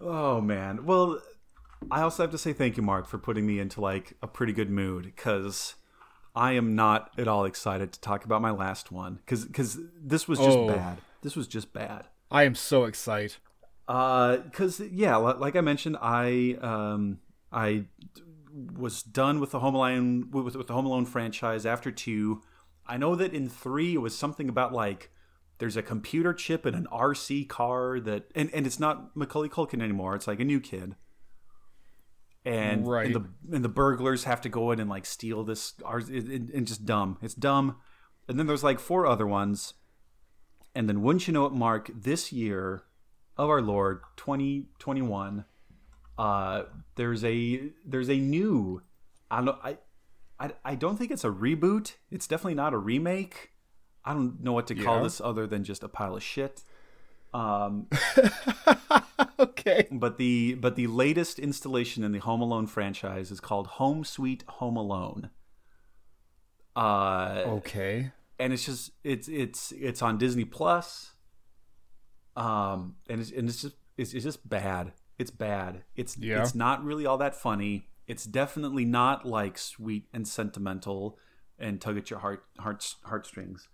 [0.00, 0.84] oh man.
[0.84, 1.20] Well,
[1.90, 4.52] I also have to say thank you, Mark, for putting me into like a pretty
[4.52, 5.74] good mood because
[6.34, 10.28] I am not at all excited to talk about my last one because because this
[10.28, 10.68] was just Oh.
[10.68, 10.98] bad.
[11.22, 12.06] This was just bad.
[12.30, 13.36] I am so excited.
[13.86, 17.18] because yeah, like I mentioned, I um,
[17.50, 17.86] I
[18.76, 22.42] was done with the Home Alone with, with the Home Alone franchise after two.
[22.88, 25.10] I know that in three it was something about like
[25.58, 29.82] there's a computer chip in an RC car that and, and it's not Macaulay Culkin
[29.82, 30.14] anymore.
[30.14, 30.94] It's like a new kid.
[32.44, 33.06] And, Right.
[33.06, 36.10] and the and the burglars have to go in and like steal this R- it,
[36.30, 37.18] it, and just dumb.
[37.20, 37.76] It's dumb.
[38.28, 39.74] And then there's like four other ones.
[40.74, 42.84] And then wouldn't you know it, Mark, this year
[43.36, 45.44] of our Lord 2021,
[46.16, 46.62] uh,
[46.94, 48.82] there's a there's a new
[49.30, 49.78] I don't know I,
[50.40, 51.94] I I don't think it's a reboot.
[52.10, 53.50] It's definitely not a remake.
[54.04, 55.02] I don't know what to call Yeah.
[55.02, 56.62] this other than just a pile of shit.
[57.34, 57.88] Um,
[59.40, 59.86] Okay.
[59.92, 64.44] but the but the latest installation in the Home Alone franchise is called Home Sweet
[64.48, 65.30] Home Alone.
[66.74, 68.12] Uh, Okay.
[68.38, 71.12] and it's just it's it's it's on Disney Plus.
[72.36, 74.92] Um, and it's and it's just it's, it's just bad.
[75.18, 75.82] It's bad.
[75.96, 76.42] It's Yeah.
[76.42, 77.87] it's not really all that funny.
[78.08, 81.18] It's definitely not like sweet and sentimental
[81.58, 83.68] and tug at your heart heart heartstrings.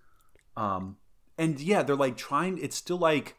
[0.57, 0.97] Um,
[1.38, 2.59] and yeah, they're like trying.
[2.59, 3.37] It's still like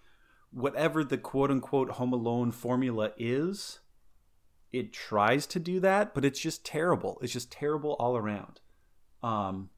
[0.51, 3.79] whatever the quote unquote Home Alone formula is.
[4.71, 7.19] It tries to do that, but it's just terrible.
[7.21, 8.59] It's just terrible all around.
[9.23, 9.69] Um,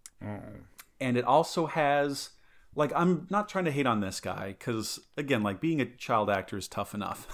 [1.00, 2.32] and it also has
[2.76, 6.30] like i'm not trying to hate on this guy because again like being a child
[6.30, 7.28] actor is tough enough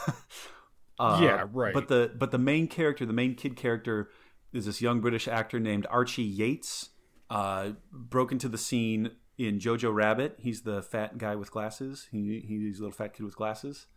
[1.04, 1.74] uh, Yeah, right.
[1.74, 4.10] but the but the main character the main kid character
[4.54, 6.90] is this young british actor named archie yates
[7.30, 12.44] uh, broke into the scene in jojo rabbit he's the fat guy with glasses he,
[12.48, 13.88] he's a little fat kid with glasses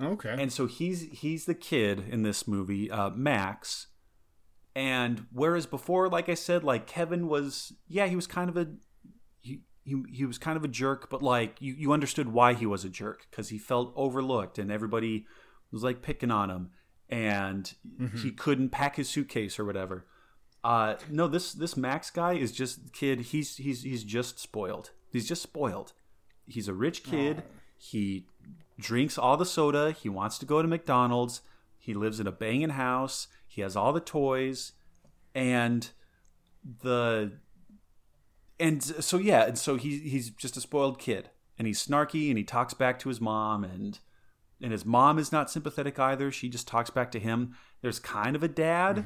[0.00, 0.34] Okay.
[0.38, 3.88] and so he's he's the kid in this movie, uh, Max.
[4.76, 8.68] And whereas before, like I said, like Kevin was, yeah, he was kind of a
[9.40, 12.64] he he, he was kind of a jerk, but like you you understood why he
[12.64, 15.26] was a jerk because he felt overlooked and everybody
[15.72, 16.70] was like picking on him,
[17.08, 17.72] and
[18.22, 20.06] he couldn't pack his suitcase or whatever.
[20.64, 23.20] Uh, no, this this Max guy is just kid.
[23.20, 24.90] He's he's he's just spoiled.
[25.10, 25.92] He's just spoiled.
[26.46, 27.42] He's a rich kid.
[27.76, 28.26] He
[28.78, 29.92] drinks all the soda.
[29.92, 31.42] He wants to go to McDonald's.
[31.78, 33.28] He lives in a banging house.
[33.46, 34.72] He has all the toys,
[35.34, 35.88] and
[36.82, 37.32] the
[38.60, 42.38] and so yeah, and so he he's just a spoiled kid, and he's snarky, and
[42.38, 43.98] he talks back to his mom, and
[44.62, 46.30] and his mom is not sympathetic either.
[46.30, 47.54] She just talks back to him.
[47.82, 49.04] There's kind of a dad,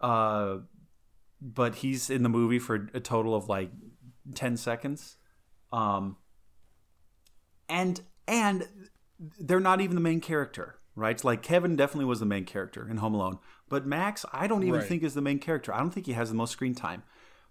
[0.00, 0.58] uh,
[1.40, 3.70] but he's in the movie for a total of like
[4.34, 5.16] ten seconds.
[5.72, 6.16] Um,
[7.68, 8.68] and and
[9.38, 11.14] they're not even the main character, right?
[11.14, 14.62] It's Like Kevin definitely was the main character in Home Alone, but Max, I don't
[14.62, 14.88] even Right.
[14.88, 15.72] think is the main character.
[15.74, 17.02] I don't think he has the most screen time.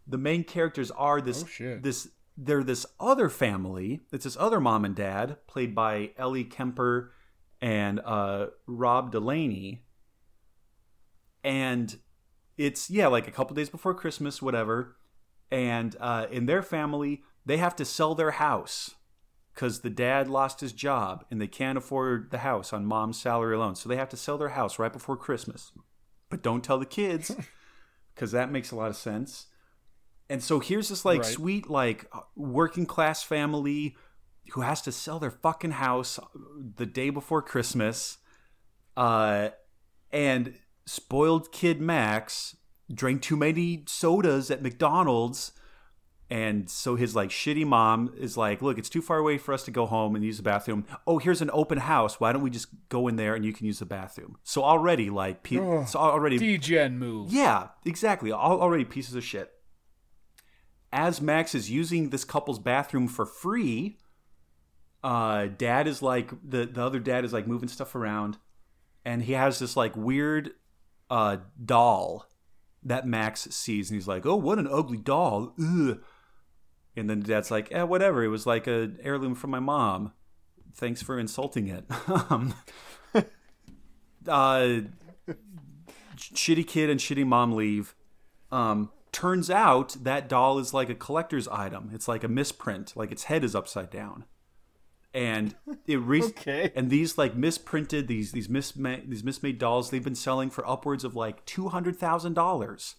[0.07, 1.47] The main characters are this Oh,
[1.81, 4.01] this they're this other family.
[4.11, 7.11] It's this other mom and dad played by Ellie Kemper
[7.61, 9.83] and uh, Rob Delaney,
[11.43, 11.97] and
[12.57, 14.97] it's yeah like a couple days before Christmas, whatever.
[15.51, 18.95] And uh, in their family, they have to sell their house
[19.53, 23.55] because the dad lost his job and they can't afford the house on mom's salary
[23.55, 23.75] alone.
[23.75, 25.71] So they have to sell their house right before Christmas.
[26.29, 27.35] But don't tell the kids
[28.15, 29.47] because that makes a lot of sense.
[30.29, 31.33] And so here's this like Right.
[31.33, 33.95] sweet like working class family
[34.53, 36.19] who has to sell their fucking house
[36.75, 38.17] the day before Christmas.
[38.97, 39.49] Uh
[40.11, 42.55] and spoiled kid Max
[42.93, 45.51] drank too many sodas at McDonald's
[46.31, 49.63] and so his like shitty mom is like, "Look, it's too far away for us
[49.63, 50.85] to go home and use the bathroom.
[51.07, 52.19] Oh, here's an open house.
[52.19, 55.09] Why don't we just go in there and you can use the bathroom?" So already
[55.09, 55.87] like pe- Ugh.
[55.87, 57.31] so already D-gen move.
[57.33, 58.31] yeah, exactly.
[58.31, 59.51] All, already pieces of shit.
[60.93, 63.97] as Max is using this couple's bathroom for free,
[65.03, 68.37] uh, dad is like the the other dad is like moving stuff around,
[69.05, 70.51] and he has this like weird
[71.09, 72.27] uh, doll
[72.83, 75.99] that Max sees, and he's like, "Oh, what an ugly doll!" Ugh.
[76.95, 78.23] And then dad's like, "Eh, whatever.
[78.23, 80.13] It was like a heirloom from my mom.
[80.73, 81.85] Thanks for insulting it."
[82.29, 82.53] um,
[84.27, 84.81] uh,
[86.17, 87.95] shitty kid and shitty mom leave.
[88.51, 91.91] Um, turns out that doll is like a collector's item.
[91.93, 92.95] It's like a misprint.
[92.95, 94.25] Like its head is upside down,
[95.13, 95.55] and
[95.87, 96.71] it re- Okay.
[96.75, 101.03] and these like misprinted these these mismade these mismade dolls they've been selling for upwards
[101.03, 102.95] of like two hundred thousand dollars.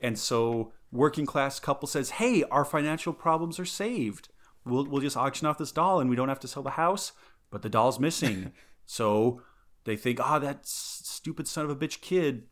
[0.00, 4.28] And so working class couple says, "Hey, our financial problems are saved.
[4.64, 7.12] We'll we'll just auction off this doll and we don't have to sell the house,
[7.50, 8.52] but the doll's missing."
[8.86, 9.42] so
[9.84, 12.44] they think, "Ah, that s- stupid son of a bitch kid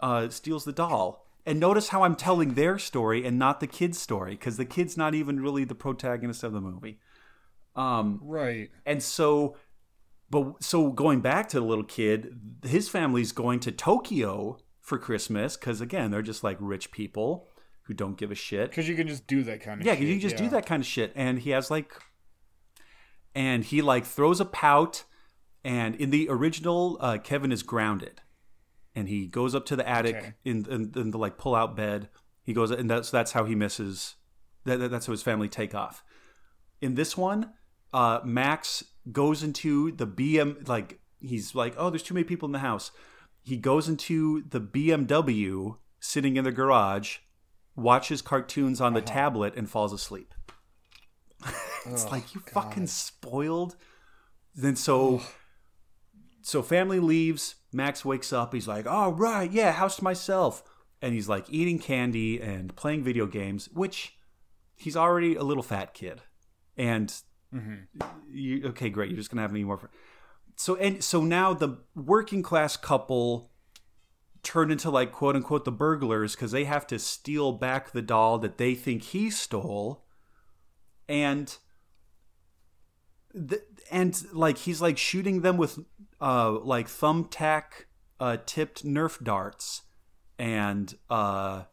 [0.00, 3.98] uh, steals the doll." And notice how I'm telling their story and not the kid's
[4.00, 6.98] story because the kid's not even really the protagonist of the movie.
[7.76, 8.70] Um, Right.
[8.84, 9.56] and so,
[10.30, 15.56] but so going back to the little kid, his family's going to Tokyo for Christmas
[15.56, 17.48] because again, they're just like rich people
[17.82, 18.70] who don't give a shit.
[18.70, 20.02] Because you can just do that kind of Yeah, shit.
[20.02, 20.42] you can just yeah.
[20.44, 21.12] do that kind of shit.
[21.14, 21.92] And he has like,
[23.34, 25.04] and he like throws a pout.
[25.64, 28.20] And in the original, uh, Kevin is grounded,
[28.94, 30.34] and he goes up to the attic Okay.
[30.44, 32.08] in, in in the like pull out bed.
[32.44, 34.14] He goes, and that's that's how he misses.
[34.64, 36.04] That, that- that's how his family take off.
[36.80, 37.50] In this one,
[37.96, 42.52] uh, Max goes into the BM like he's like, oh, there's too many people in
[42.52, 42.90] the house.
[43.42, 47.18] He goes into the BMW sitting in the garage,
[47.74, 50.34] watches cartoons on the tablet, and falls asleep.
[51.86, 53.76] it's like you fucking spoiled.
[54.54, 55.22] Then so
[56.42, 57.54] so family leaves.
[57.72, 58.52] Max wakes up.
[58.52, 60.62] He's like, "All right, yeah, house to myself,"
[61.00, 64.18] and he's like eating candy and playing video games, which
[64.74, 66.20] he's already a little fat kid,
[66.76, 67.22] and
[68.30, 69.90] you, okay, great, you're just gonna have any more.
[70.56, 73.50] So and so now the working class couple
[74.42, 78.38] turn into like quote unquote the burglars because they have to steal back the doll
[78.38, 80.04] that they think he stole,
[81.08, 81.56] and
[83.34, 85.78] the, and like he's like shooting them with
[86.20, 87.86] uh like thumbtack
[88.18, 89.82] uh tipped nerf darts
[90.38, 91.64] and uh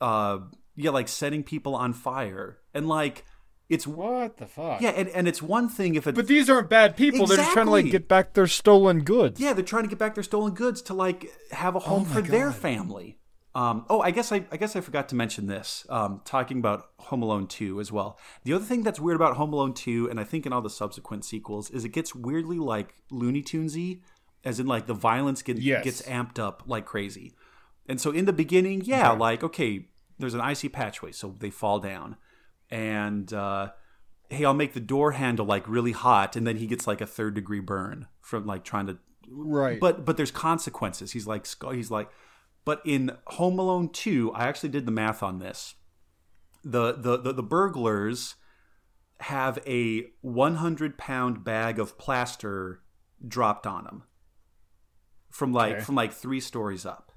[0.00, 0.38] uh
[0.76, 3.24] yeah like setting people on fire and like
[3.70, 4.80] it's What the fuck?
[4.82, 7.26] yeah and, and it's one thing if it But these aren't bad people.
[7.26, 9.40] They're just trying to like get back their stolen goods.
[9.40, 12.14] yeah they're trying to get back their stolen goods to like have a home my
[12.16, 13.16] for their family
[13.54, 16.90] um oh i guess i i guess i forgot to mention this um talking about
[16.98, 20.20] home alone 2 as well the other thing that's weird about home alone 2 and
[20.20, 24.02] i think in all the subsequent sequels is it gets weirdly like looney tunesy
[24.44, 25.82] as in like the violence get, Yes.
[25.82, 27.32] gets amped up like crazy
[27.88, 29.88] and so in the beginning yeah like okay
[30.20, 32.16] there's an icy patchway so they fall down
[32.70, 33.70] and uh
[34.28, 37.06] hey i'll make the door handle like really hot and then he gets like a
[37.06, 38.98] third degree burn from like trying to
[39.32, 39.78] Right.
[39.78, 41.12] but but there's consequences.
[41.12, 42.10] He's like he's like,
[42.64, 45.76] but in Home Alone two, I actually did the math on this.
[46.64, 48.34] The the the, the burglars
[49.20, 52.80] have a 100 pound bag of plaster
[53.28, 54.02] dropped on them
[55.30, 55.84] from like Okay.
[55.84, 57.12] from like three stories up,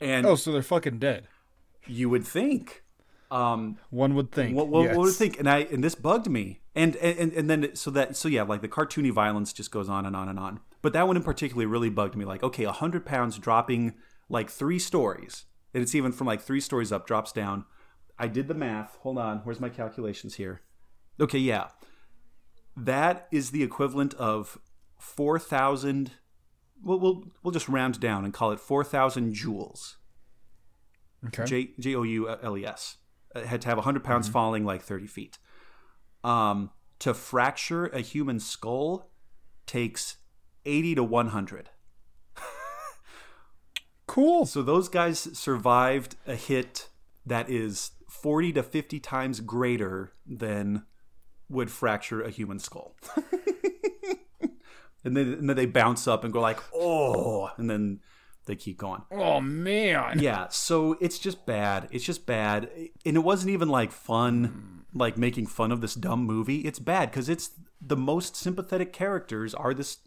[0.00, 1.28] and oh, so they're fucking dead.
[1.86, 2.82] you would think.
[3.30, 4.56] Um, One would think.
[4.56, 5.38] what, what, what would think?
[5.38, 6.60] And I and this bugged me.
[6.74, 10.04] And and and then so that so yeah, like the cartoony violence just goes on
[10.04, 10.60] and on and on.
[10.82, 12.24] But that one in particular really bugged me.
[12.24, 13.94] Like, okay, hundred pounds dropping
[14.28, 17.64] like three stories, and it's even from like three stories up, drops down.
[18.18, 18.96] I did the math.
[19.00, 20.60] Hold on, where's my calculations here?
[21.18, 21.68] Okay, yeah,
[22.76, 24.58] that is the equivalent of
[24.98, 26.12] four thousand.
[26.82, 29.94] We'll, we'll we'll just round down and call it four thousand joules.
[31.26, 31.44] Okay.
[31.44, 32.98] J J O U L E S.
[33.36, 35.38] Uh, Had to have 100 pounds falling like 30 feet.
[36.24, 39.10] Um, to fracture a human skull
[39.66, 40.16] takes
[40.64, 41.70] 80 to 100.
[44.06, 44.46] cool.
[44.46, 46.88] So those guys survived a hit
[47.24, 50.84] that is 40 to 50 times greater than
[51.48, 52.96] would fracture a human skull.
[55.04, 58.00] and, then, and then they bounce up and go like, oh, and then
[58.46, 59.02] they keep going.
[59.10, 60.18] Oh man.
[60.20, 61.88] Yeah, so it's just bad.
[61.90, 62.70] It's just bad.
[63.04, 66.60] And it wasn't even like fun, like making fun of this dumb movie.
[66.60, 69.98] It's bad because it's the most sympathetic characters are this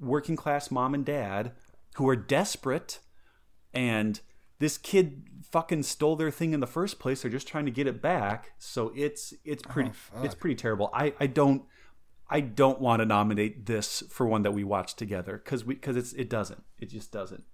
[0.00, 1.52] working class mom and dad
[1.96, 3.00] who are desperate
[3.72, 4.20] and
[4.58, 7.22] this kid fucking stole their thing in the first place.
[7.22, 8.52] They're just trying to get it back.
[8.58, 9.90] So it's it's oh, pretty
[10.22, 10.90] it's pretty terrible.
[10.94, 11.64] I I don't
[12.28, 15.96] I don't want to nominate this for one that we watch together because we because
[15.96, 16.62] it's it doesn't.
[16.78, 17.44] It just doesn't.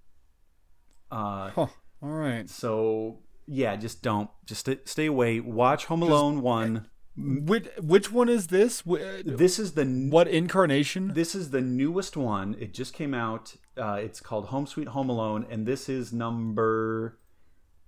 [1.11, 1.67] Uh, Huh.
[2.01, 2.49] All right.
[2.49, 4.29] so yeah, just don't.
[4.45, 5.39] Just stay, away.
[5.39, 6.87] Watch Home Alone one.
[7.17, 8.81] Which which one is this?
[9.25, 11.13] This is the What incarnation?
[11.13, 12.55] this is the newest one.
[12.59, 13.55] It just came out.
[13.77, 17.19] Uh, it's called Home Sweet Home Alone, and this is number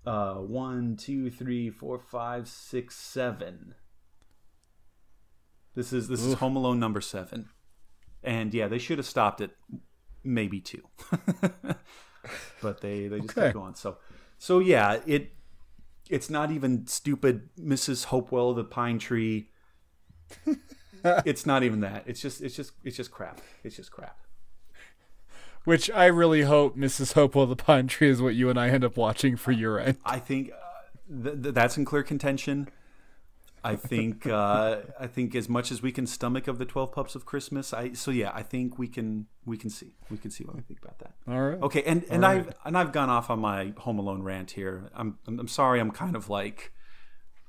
[0.06, 3.76] uh, one, two, three, four, five, six, seven.
[5.76, 7.50] This is this is Home Alone number seven,
[8.24, 9.52] and yeah, they should have stopped at
[10.24, 10.84] maybe two,
[12.62, 13.48] but they they just Okay.
[13.48, 13.76] kept going.
[13.76, 13.98] So
[14.38, 15.32] so yeah, it
[16.10, 18.06] it's not even stupid Mrs.
[18.06, 19.50] Hopewell the pine tree.
[21.04, 22.04] it's not even that.
[22.06, 23.42] It's just it's just it's just crap.
[23.64, 24.18] It's just crap.
[25.66, 27.14] Which I really hope Mrs.
[27.14, 29.96] Hopewell the Pine Tree is what you and I end up watching for your end.
[30.04, 32.68] I think uh, th- th- that's in clear contention.
[33.64, 37.16] I think uh, I think as much as we can stomach of the Twelve Pups
[37.16, 40.44] of Christmas, I so yeah, I think we can we can see we can see
[40.44, 41.14] what we think about that.
[41.28, 41.62] All right.
[41.62, 44.90] Okay, and and I've and I've gone off on my Home Alone rant here.
[44.94, 45.80] I'm I'm, I'm sorry.
[45.80, 46.74] I'm kind of like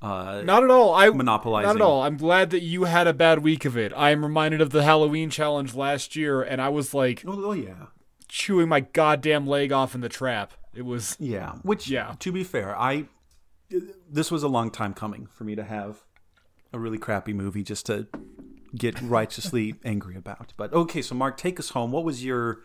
[0.01, 0.93] uh, Not at all.
[0.93, 1.67] I monopolizing.
[1.67, 2.03] Not at all.
[2.03, 3.91] I'm glad that you had a bad week of it.
[3.95, 7.51] I am reminded of the Halloween challenge last year, and I was like Oh, oh
[7.53, 7.87] yeah,
[8.27, 10.53] chewing my goddamn leg off in the trap.
[10.73, 11.53] It was yeah.
[11.63, 12.15] Which Yeah.
[12.19, 13.05] to be fair, I
[14.09, 16.03] this was a long time coming for me to have
[16.73, 18.07] a really crappy movie just to
[18.75, 20.53] get righteously angry about.
[20.57, 21.91] But okay, so Mark, take us home.
[21.91, 22.61] What was your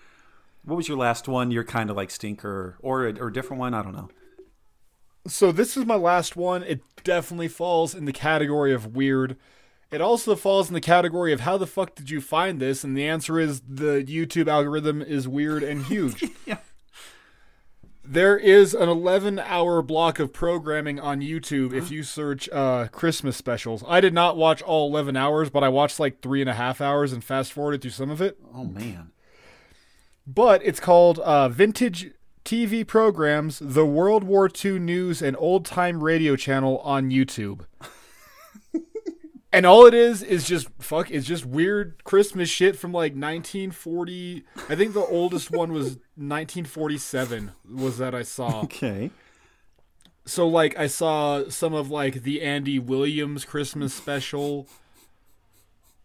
[0.64, 1.50] what was your last one?
[1.50, 3.74] Your kind of like stinker or a, or a different one?
[3.74, 4.08] I don't know.
[5.26, 6.62] So this is my last one.
[6.62, 9.36] It definitely falls in the category of weird.
[9.90, 12.84] It also falls in the category of how the fuck did you find this?
[12.84, 16.24] And the answer is the YouTube algorithm is weird and huge.
[16.46, 16.58] Yeah.
[18.02, 23.36] There is an 11 hour block of programming on YouTube if you search uh, Christmas
[23.36, 23.84] specials.
[23.86, 26.80] I did not watch all 11 hours, but I watched like three and a half
[26.80, 28.38] hours and fast forwarded through some of it.
[28.54, 29.12] Oh man.
[30.26, 32.12] But it's called uh, Vintage
[32.44, 37.66] TV Programs, the World War II News and Old Time Radio Channel on YouTube.
[39.52, 41.10] And all it is is just fuck.
[41.10, 44.44] It's just weird Christmas shit from like 1940.
[44.68, 47.52] I think the oldest one was 1947.
[47.72, 48.62] Was that I saw.
[48.62, 49.10] Okay.
[50.24, 54.68] So like I saw some of like the Andy Williams Christmas special.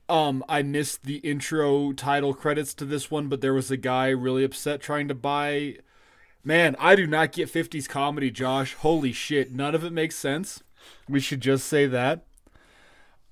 [0.08, 4.10] Um, I missed the intro title credits to this one, but there was a guy
[4.10, 5.78] really upset trying to buy.
[6.44, 8.76] Man, I do not get 50s comedy, Josh.
[8.76, 10.62] Holy shit, none of it makes sense.
[11.10, 12.24] We should just say that.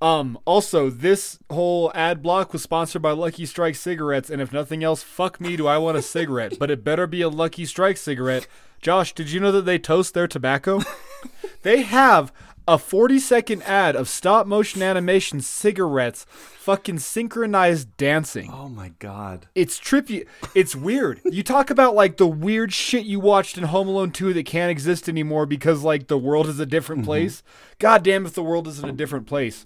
[0.04, 4.84] Um, also, this whole ad block was sponsored by Lucky Strike cigarettes, and if nothing
[4.84, 6.60] else, fuck me, do I want a cigarette?
[6.60, 8.46] but it better be a Lucky Strike cigarette.
[8.82, 10.82] Josh, did you know that they toast their tobacco?
[11.62, 12.34] they have
[12.68, 18.50] a 40 second ad of stop motion animation cigarettes fucking synchronized dancing.
[18.54, 19.48] Oh my god.
[19.54, 20.26] It's trippy.
[20.56, 21.20] It's weird.
[21.26, 24.72] You talk about like the weird shit you watched in Home Alone 2 that can't
[24.72, 27.44] exist anymore because like the world is a different place.
[27.80, 29.66] God damn if the world isn't a different place.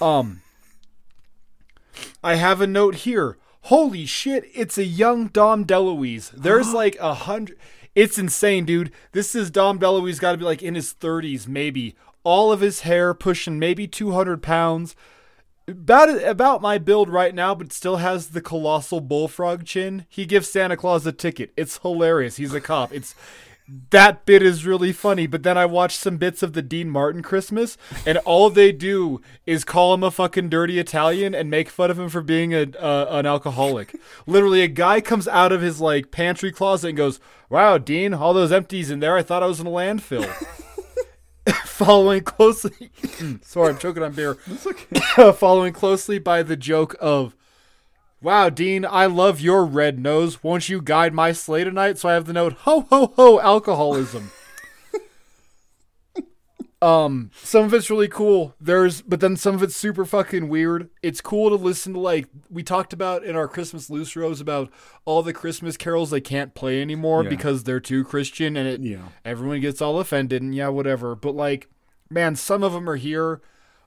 [0.00, 0.42] Um
[2.22, 3.36] I have a note here.
[3.62, 6.30] Holy shit, it's a young Dom DeLuise.
[6.30, 7.58] There's like a hundred
[7.94, 8.92] it's insane, dude.
[9.10, 11.96] This is Dom DeLuise gotta be like in his 30s, maybe.
[12.24, 14.96] All of his hair pushing maybe 200 pounds
[15.68, 20.06] about about my build right now, but still has the colossal bullfrog chin.
[20.08, 21.52] He gives Santa Claus a ticket.
[21.56, 22.36] It's hilarious.
[22.36, 22.92] He's a cop.
[22.92, 23.14] It's
[23.90, 25.26] that bit is really funny.
[25.26, 29.20] But then I watched some bits of the Dean Martin Christmas, and all they do
[29.44, 32.62] is call him a fucking dirty Italian and make fun of him for being a
[32.78, 33.94] uh, an alcoholic.
[34.26, 38.32] Literally, a guy comes out of his like pantry closet and goes, "Wow, Dean, all
[38.32, 39.16] those empties in there.
[39.16, 40.28] I thought I was in a landfill."
[41.64, 43.36] following closely hmm.
[43.42, 44.34] sorry i'm choking on beer.
[45.34, 47.36] Following closely by the joke of
[48.20, 50.42] wow dean i love your red nose.
[50.42, 54.30] Won't you guide my sleigh tonight so i have the note ho ho ho alcoholism
[56.80, 60.88] um some of it's really cool there's but then some of it's super fucking weird
[61.02, 64.70] it's cool to listen to like we talked about in our christmas loose rows about
[65.04, 67.30] all the christmas carols they can't play anymore Yeah.
[67.30, 69.08] because they're too christian and it Yeah.
[69.24, 71.68] everyone gets all offended and yeah whatever but like
[72.10, 73.40] man some of them are here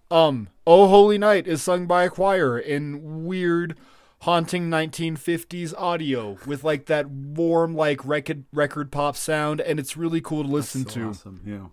[0.09, 3.77] um oh holy night is sung by a choir in weird
[4.23, 10.19] haunting 1950s audio with like that warm like record record pop sound and it's really
[10.19, 11.41] cool to listen So to awesome.
[11.45, 11.67] Yeah.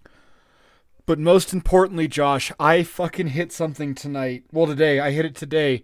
[1.08, 4.44] But most importantly, Josh, I fucking hit something tonight.
[4.52, 5.00] Well, today.
[5.00, 5.82] I hit it today.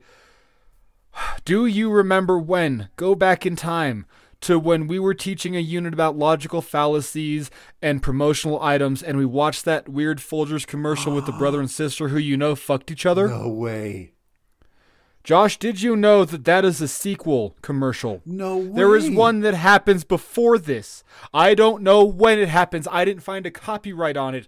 [1.46, 2.90] Do you remember when?
[2.96, 4.04] Go back in time
[4.42, 7.50] to when we were teaching a unit about logical fallacies
[7.80, 12.08] and promotional items, and we watched that weird Folgers commercial with the brother and sister
[12.08, 13.28] who you know fucked each other?
[13.28, 14.12] No way.
[15.22, 18.20] Josh, did you know that that is a sequel commercial?
[18.26, 18.72] No way.
[18.74, 21.02] There is one that happens before this.
[21.32, 22.86] I don't know when it happens.
[22.92, 24.46] I didn't find a copyright on it.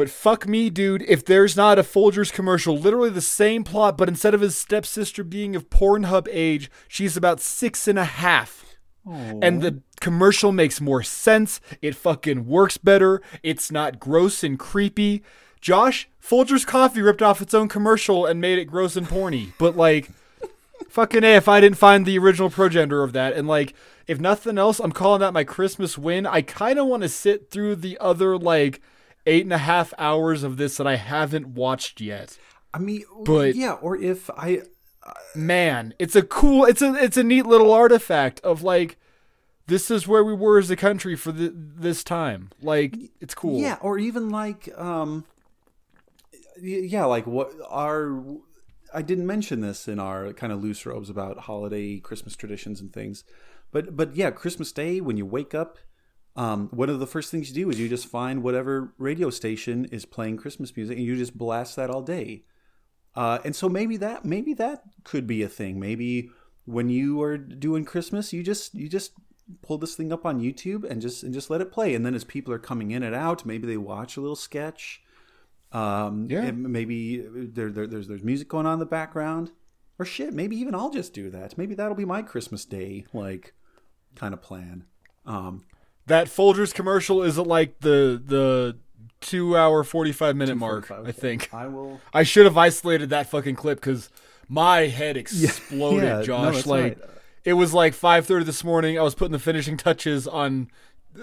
[0.00, 4.08] But fuck me, dude, if there's not a Folgers commercial, literally the same plot, but
[4.08, 8.78] instead of his stepsister being of Pornhub age, she's about six and a half.
[9.42, 11.60] And the commercial makes more sense.
[11.82, 13.20] It fucking works better.
[13.42, 15.22] It's not gross and creepy.
[15.60, 19.52] Josh, Folgers Coffee ripped off its own commercial and made it gross and porny.
[19.58, 20.08] But like,
[20.88, 23.34] fucking A, if I didn't find the original progenitor of that.
[23.34, 23.74] And like,
[24.06, 26.24] if nothing else, I'm calling that my Christmas win.
[26.24, 28.80] I kind of want to sit through the other like
[29.26, 32.38] eight and a half hours of this that I haven't watched yet.
[32.72, 34.62] I mean, But- yeah, or if I
[35.34, 38.98] Man, it's a cool, it's a, it's a neat little artifact of like,
[39.66, 42.50] this is where we were as a country for the, this time.
[42.60, 43.60] Like, it's cool.
[43.60, 45.24] Yeah, or even like um
[46.60, 48.22] yeah, like what our
[48.92, 52.92] I didn't mention this in our kind of loose robes about holiday Christmas traditions and
[52.92, 53.24] things.
[53.70, 55.78] But but yeah, Christmas Day when you wake up
[56.36, 59.84] um, one of the first things you do is you just find whatever radio station
[59.86, 62.44] is playing Christmas music and you just blast that all day.
[63.16, 65.80] Uh, and so maybe that maybe that could be a thing.
[65.80, 66.30] Maybe
[66.64, 69.12] when you are doing Christmas, you just you just
[69.62, 71.94] pull this thing up on YouTube and just and just let it play.
[71.94, 75.02] And then as people are coming in and out, maybe they watch a little sketch.
[75.72, 76.50] Um, Yeah.
[76.52, 79.50] maybe there, there there's there's music going on in the background,
[79.98, 80.32] or shit.
[80.32, 81.58] Maybe even I'll just do that.
[81.58, 83.54] Maybe that'll be my Christmas day like
[84.14, 84.84] kind of plan.
[85.26, 85.64] Um,
[86.10, 88.76] That Folgers commercial is at like the, the
[89.20, 91.54] two hour, 45 minute mark, 45, I think.
[91.54, 92.00] I will.
[92.12, 94.10] I should have isolated that fucking clip because
[94.48, 96.54] my head exploded, yeah, no, Josh.
[96.54, 97.10] that's like right.
[97.44, 98.98] it was like five thirty this morning.
[98.98, 100.68] I was putting the finishing touches on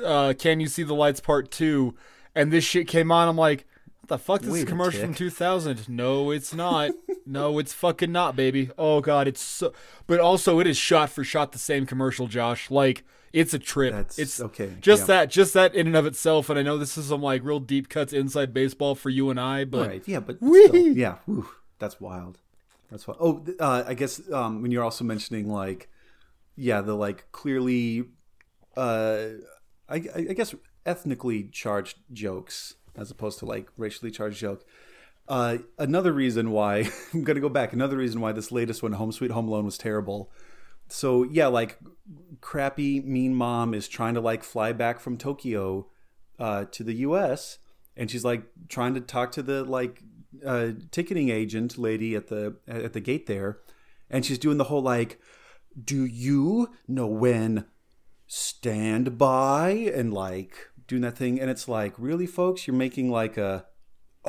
[0.03, 1.95] uh, "Can You See the Lights" Part Two,
[2.33, 3.27] and this shit came on.
[3.27, 3.65] I'm like,
[3.99, 4.39] what the fuck?
[4.39, 5.89] This is Wait a a commercial from 2000.
[5.89, 6.91] No, it's not.
[7.25, 8.69] no, it's fucking not, baby.
[8.77, 9.73] Oh god, it's so.
[10.07, 12.71] But also, it is shot for shot the same commercial, Josh.
[12.71, 13.03] Like.
[13.37, 13.93] It's a trip.
[13.93, 15.07] That's- it's okay, Just yeah.
[15.07, 16.49] that, just that in and of itself.
[16.49, 19.39] And I know this is some like real deep cuts inside baseball for you and
[19.39, 20.03] I, but right.
[20.07, 21.47] Yeah, but still, yeah, whew,
[21.79, 22.39] that's wild.
[22.89, 23.17] That's wild.
[23.19, 25.89] Oh, uh, I guess um, when you're also mentioning like,
[26.55, 28.05] yeah, the like clearly,
[28.75, 29.25] uh,
[29.89, 34.65] I, I I guess ethnically charged jokes as opposed to like racially charged joke.
[35.27, 37.73] Uh, another reason why I'm gonna go back.
[37.73, 40.31] Another reason why this latest one, Home Sweet Home Alone, was terrible.
[40.87, 41.77] So yeah, like
[42.41, 45.87] crappy mean mom is trying to like fly back from Tokyo
[46.39, 47.59] uh, to the U.S.
[47.95, 50.01] and she's like trying to talk to the like
[50.45, 53.59] uh, ticketing agent lady at the at the gate there,
[54.09, 55.19] and she's doing the whole like,
[55.81, 57.65] "Do you know when
[58.27, 63.37] stand by?" and like doing that thing, and it's like, really, folks, you're making like
[63.37, 63.65] a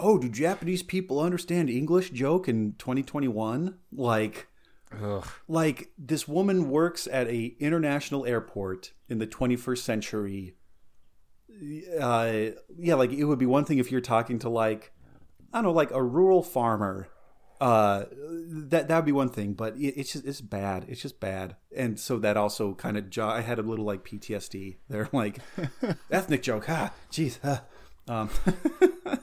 [0.01, 3.79] oh, do Japanese people understand English joke in 2021?
[3.93, 4.49] Like,
[5.03, 5.27] ugh.
[5.49, 10.55] like this woman works at a international airport in the 21st century.
[12.01, 14.93] Uh, yeah, like it would be one thing if you're talking to like,
[15.53, 17.09] I don't know, like a rural farmer.
[17.61, 20.85] Uh, that that would be one thing, but it, it's just it's bad.
[20.89, 24.05] It's just bad, and so that also kind of jo- I had a little like
[24.05, 24.77] PTSD.
[24.89, 25.41] They're like
[26.11, 26.67] ethnic joke.
[26.67, 27.41] Ha, jeez.
[27.43, 27.61] huh.
[28.07, 28.31] Um,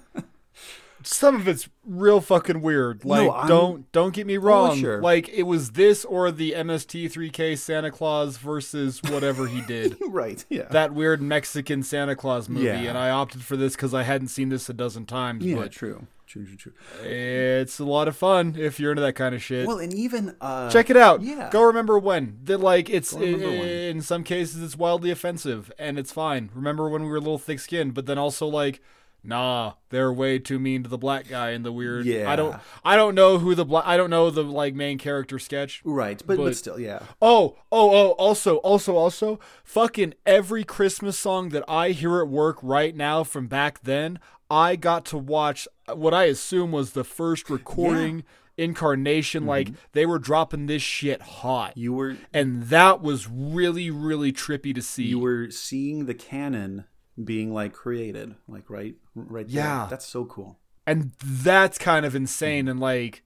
[1.08, 3.06] some of it's real fucking weird.
[3.06, 4.78] Like, I'm- don't don't get me wrong.
[4.78, 5.02] sure.
[5.02, 9.96] Like, it was this or the MST3K Santa Claus versus whatever he did.
[10.10, 10.44] right.
[10.50, 10.64] Yeah.
[10.72, 12.80] that weird Mexican Santa Claus movie, Yeah.
[12.90, 15.46] and I opted for this because I hadn't seen this a dozen times.
[15.46, 15.56] yeah.
[15.56, 16.08] but True.
[16.28, 16.46] True.
[16.46, 16.58] True.
[16.58, 16.74] True.
[17.08, 19.68] it's a lot of fun if you're into that kind of shit.
[19.68, 21.22] Well, and even uh, Check it out.
[21.22, 21.50] yeah.
[21.52, 22.40] Go remember when.
[22.44, 23.68] That like it's Remember When.
[23.68, 26.50] in some cases it's wildly offensive and it's fine.
[26.54, 28.82] Remember when we were a little thick skinned, but then also like
[29.26, 32.30] nah, they're way too mean to the black guy and the weird Yeah.
[32.30, 35.40] I don't I don't know who the black I don't know the like main character
[35.40, 35.82] sketch.
[35.84, 37.00] Right, but, but But- still, yeah.
[37.22, 42.58] Oh, oh, oh, also, also, also, fucking every Christmas song that I hear at work
[42.62, 44.20] right now from back then,
[44.50, 48.24] I got to watch uh, what I assume was the first recording
[48.58, 49.42] incarnation.
[49.42, 49.50] Mm-hmm.
[49.50, 51.76] Like, they were dropping this shit hot.
[51.76, 55.04] You were And that was really, really trippy to see.
[55.04, 56.86] you were seeing the canon
[57.24, 59.48] being like created, like right, right.
[59.48, 59.64] there.
[59.64, 59.88] Yeah.
[59.90, 60.60] that's so cool.
[60.86, 63.24] and that's kind of insane and like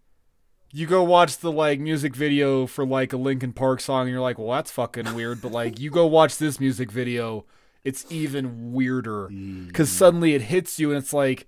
[0.71, 4.21] you go watch the like music video for like a Linkin Park song and you're
[4.21, 7.45] like, "Well, that's fucking weird." But like you go watch this music video,
[7.83, 9.73] it's even weirder mm.
[9.73, 11.47] cuz suddenly it hits you and it's like,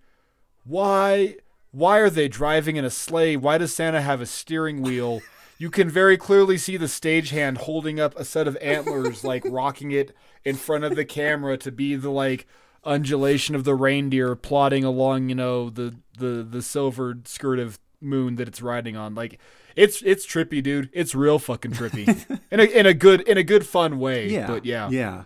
[0.63, 1.35] "Why
[1.71, 3.37] why are they driving in a sleigh?
[3.37, 5.21] Why does Santa have a steering wheel?"
[5.61, 9.91] You can very clearly see the stagehand holding up a set of antlers like rocking
[9.91, 10.11] it
[10.43, 12.47] in front of the camera to be the like
[12.83, 18.37] undulation of the reindeer plodding along, you know, the the the silver skirt of moon
[18.37, 19.13] that it's riding on.
[19.13, 19.39] Like
[19.75, 20.89] It's it's trippy, dude.
[20.93, 22.41] It's real fucking trippy.
[22.51, 24.29] in a in a good in a good fun way.
[24.29, 24.47] Yeah.
[24.47, 24.89] But yeah.
[24.89, 25.25] Yeah.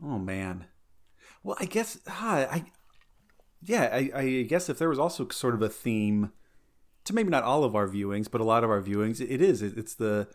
[0.00, 0.66] Oh man.
[1.42, 2.66] Well, I guess huh, I
[3.64, 6.30] yeah, I, I guess if there was also sort of a theme
[7.06, 9.62] to maybe not all of our viewings, but a lot of our viewings, it is.
[9.62, 10.28] It's the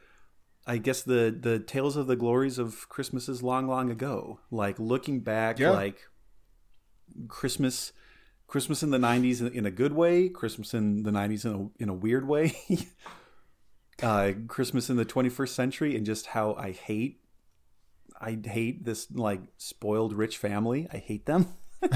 [0.67, 4.39] I guess the the tales of the glories of Christmases long, long ago.
[4.51, 5.72] Like looking back, Yeah.
[5.72, 6.01] like
[7.28, 7.91] Christmas,
[8.47, 11.84] Christmas in the '90s in, in a good way, Christmas in the '90s in a
[11.84, 12.55] in a weird way,
[14.03, 17.22] uh, Christmas in the 21st century, and just how I hate,
[18.19, 20.88] I hate this like spoiled rich family.
[20.93, 21.47] I hate them.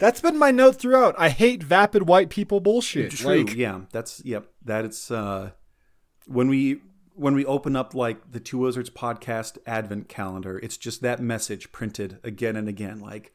[0.00, 1.14] That's been my note throughout.
[1.18, 3.12] I hate vapid white people bullshit.
[3.12, 3.44] True.
[3.44, 4.46] Like, yeah, that's yep.
[4.64, 5.50] That it's uh,
[6.26, 6.80] when we
[7.14, 11.70] when we open up like the Two Wizards podcast advent calendar, it's just that message
[11.70, 13.34] printed again and again, like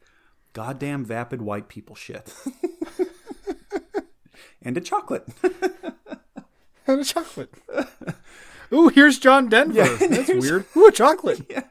[0.54, 2.34] goddamn vapid white people shit.
[4.62, 5.28] and a chocolate.
[6.88, 7.54] and a chocolate.
[8.72, 9.84] Ooh, here's John Denver.
[9.84, 10.64] That's weird.
[10.76, 11.46] Ooh, a chocolate.
[11.48, 11.62] Yeah.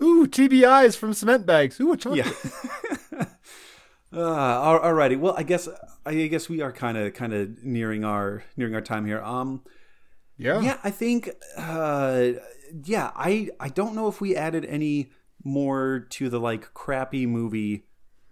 [0.00, 1.80] Ooh, TBIs from cement bags.
[1.80, 2.24] Ooh, a chocolate.
[2.24, 2.96] Yeah.
[4.12, 4.20] Uh,
[4.80, 5.16] all- righty.
[5.16, 5.68] Well, I guess
[6.04, 9.20] I guess we are kind of kind of nearing our nearing our time here.
[9.22, 9.62] Um,
[10.36, 10.60] Yeah.
[10.60, 11.30] yeah, I think.
[11.56, 12.32] Uh,
[12.84, 15.10] yeah, I I don't know if we added any
[15.44, 17.84] more to the like crappy movie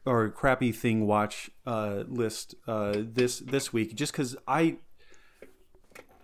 [0.06, 4.78] or crappy thing watch uh, list uh, this this week, just because I.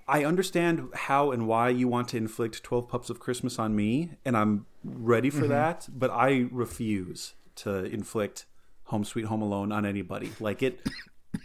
[0.09, 4.13] I understand how and why you want to inflict 12 Pups of Christmas on me,
[4.25, 8.47] and I'm ready for that, but I refuse to inflict
[8.87, 10.33] Home Sweet Home Alone on anybody.
[10.41, 10.81] Like it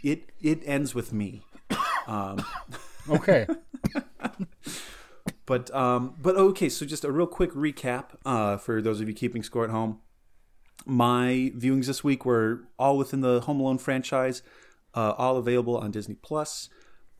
[0.02, 1.42] it it ends with me.
[2.06, 2.44] Um,
[3.08, 3.46] Okay.
[5.44, 9.14] But um, but okay, so just a real quick recap uh, for those of you
[9.14, 9.98] keeping score at home.
[10.86, 14.42] My viewings this week were all within the Home Alone franchise,
[14.94, 16.68] uh, all available on Disney Plus.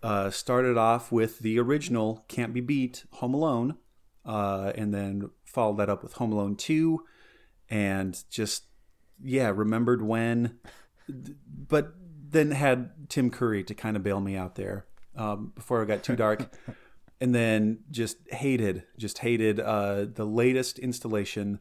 [0.03, 3.77] Uh, started off with the original Can't Be Beat Home Alone,
[4.25, 7.05] uh, and then followed that up with Home Alone Two,
[7.68, 8.64] and just
[9.23, 10.59] yeah, remembered when,
[11.09, 11.95] but
[12.29, 16.03] then had Tim Curry to kind of bail me out there um, before it got
[16.03, 16.53] too dark.
[17.20, 21.61] And then just hated just hated uh, the latest installation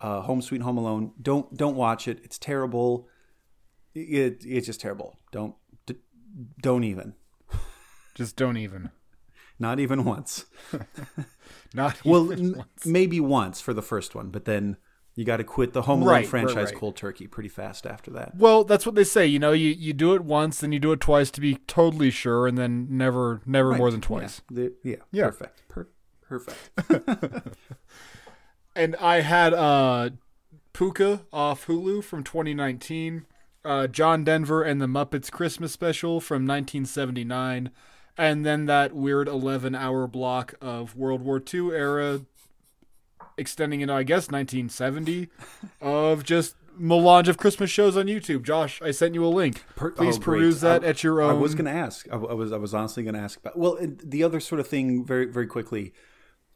[0.00, 1.10] uh, home sweet home alone.
[1.20, 2.20] Don't don't watch it.
[2.22, 3.08] It's terrible.
[3.92, 5.18] It, it's just terrible.
[5.32, 5.56] Don't
[5.86, 5.96] d-
[6.62, 7.14] don't even.
[8.14, 8.90] Just don't even.
[9.58, 10.44] not even once.
[11.74, 12.86] Not well even m- once.
[12.86, 14.76] maybe once for the first one but then
[15.16, 16.74] you got to quit the home alone Right, right, franchise right.
[16.74, 19.26] cold turkey pretty fast after that Well, that's what they say.
[19.26, 22.10] You know, you, you do it once, then you do it twice to be totally
[22.10, 24.40] sure, and then never never more than twice.
[24.50, 25.24] yeah, yeah, Yeah.
[25.26, 25.88] perfect per-
[26.22, 26.70] perfect
[28.76, 30.10] And I had uh,
[30.72, 33.26] Pooka off Hulu from 2019,
[33.64, 37.70] uh, John Denver and the Muppets Christmas Special from 1979,
[38.16, 42.20] and then that weird 11 hour block of World War II era,
[43.40, 45.28] extending into, I guess, 1970,
[45.80, 48.42] of just melange of Christmas shows on YouTube.
[48.42, 49.64] Josh, I sent you a link.
[49.76, 51.30] Please oh, peruse that I- at your own.
[51.30, 52.06] I was going to ask.
[52.12, 52.52] I, I was.
[52.52, 53.58] I was honestly going to ask about.
[53.58, 55.92] Well, the other sort of thing, very very quickly.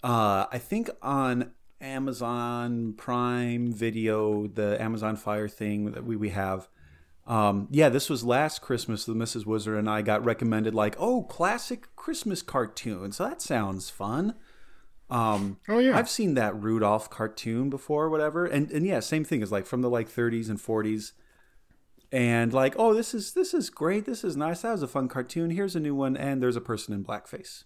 [0.03, 6.69] Uh, I think on Amazon Prime Video, the Amazon Fire thing that we we have.
[7.27, 9.07] Um, yeah, this was last Christmas.
[9.07, 9.47] The Mrs.
[9.47, 13.17] Wizard and I got recommended like, oh, classic Christmas cartoons.
[13.17, 14.35] So that sounds fun.
[15.15, 15.97] Um, Oh, yeah.
[15.97, 19.81] I've seen that Rudolph cartoon before, whatever, and and yeah, same thing is like from
[19.81, 21.13] the like 30s and 40s
[22.11, 24.07] and like, oh, this is this is great.
[24.07, 24.63] This is nice.
[24.63, 25.51] That was a fun cartoon.
[25.51, 27.65] Here's a new one, and there's a person in blackface.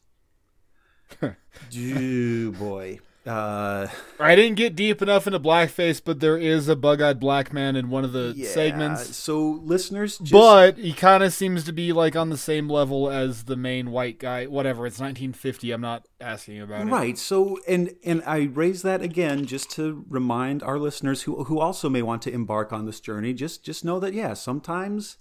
[1.71, 3.01] Dude, boy.
[3.29, 7.77] Uh, I didn't get deep enough into blackface, but there is a bug-eyed black man
[7.77, 8.49] in one of the yeah.
[8.49, 9.17] segments.
[9.17, 13.11] So listeners, just, But he kind of seems to be like on the same level
[13.11, 14.47] as the main white guy.
[14.47, 15.73] Whatever, it's 1950.
[15.73, 16.91] I'm not asking about it.
[16.91, 17.19] right.
[17.19, 21.91] So and and I raise that again just to remind our listeners who who also
[21.91, 23.35] may want to embark on this journey.
[23.35, 25.19] Just just know that yeah, sometimes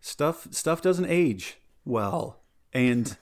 [0.00, 2.40] stuff stuff doesn't age well,
[2.72, 3.16] and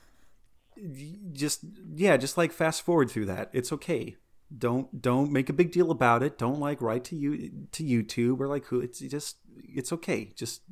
[1.33, 1.61] just
[1.95, 3.51] yeah, just like fast forward through that.
[3.53, 4.17] It's okay.
[4.57, 6.39] Don't don't make a big deal about it.
[6.39, 8.81] Don't like write to you to YouTube or like who.
[8.81, 10.33] It's just it's okay.
[10.37, 10.63] Just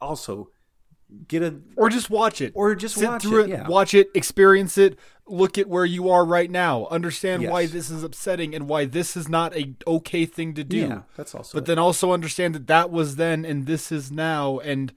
[0.00, 0.50] also
[1.28, 2.52] get a Or just watch it.
[2.54, 3.44] or just Sit watch through it.
[3.44, 3.68] it, Yeah.
[3.68, 8.02] watch it, experience it, look at where you are right now, understand why this is
[8.02, 10.78] upsetting and why this is not a okay thing to do.
[10.78, 11.58] yeah, that's also.
[11.58, 11.66] but it.
[11.66, 14.94] then also understand that that was then and this is now and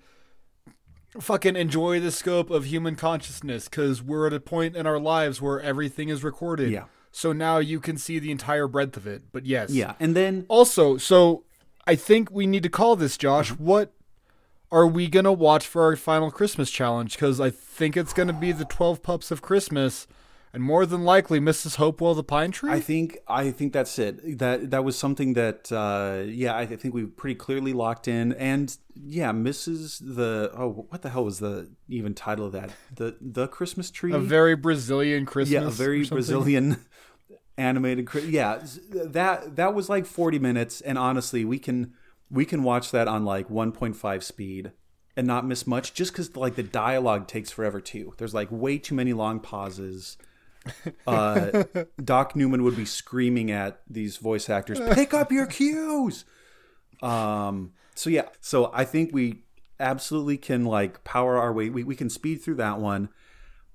[1.20, 5.41] fucking enjoy the scope of human consciousness because we're at a point in our lives
[5.41, 6.86] where everything is recorded Yeah.
[7.11, 10.45] so now you can see the entire breadth of it but yes yeah, and then
[10.49, 11.43] also so
[11.88, 13.66] i think we need to call this josh Mm-hmm.
[13.66, 13.91] what
[14.72, 17.13] are we gonna watch for our final Christmas challenge?
[17.13, 20.07] Because I think it's gonna be the Twelve Pups of Christmas,
[20.56, 21.76] and more than likely Mrs.
[21.76, 22.72] Hopewell the Pine Tree.
[22.72, 24.39] I think I think that's it.
[24.39, 28.32] That that was something that uh, yeah, I think we pretty clearly locked in.
[28.34, 29.99] And yeah, Mrs.
[29.99, 32.72] the oh, what the hell was the even title of that?
[32.95, 34.14] The the Christmas tree.
[34.14, 35.51] a very Brazilian Christmas.
[35.51, 36.06] yeah, a very.
[36.06, 36.86] Brazilian
[37.58, 38.08] animated.
[38.24, 40.80] Yeah, that that was like forty minutes.
[40.80, 41.93] And honestly, we can
[42.32, 44.72] we can watch that on like one point five speed
[45.18, 45.93] and not miss much.
[45.93, 48.14] Just because like the dialogue takes forever too.
[48.18, 50.18] There's like way too many long pauses.
[51.07, 51.63] uh,
[52.03, 56.26] Doc Newman would be screaming at these voice actors, "Pick up your cues."
[57.01, 59.43] Um, so yeah, so I think we
[59.80, 61.70] absolutely can like power our way.
[61.70, 63.09] We we can speed through that one,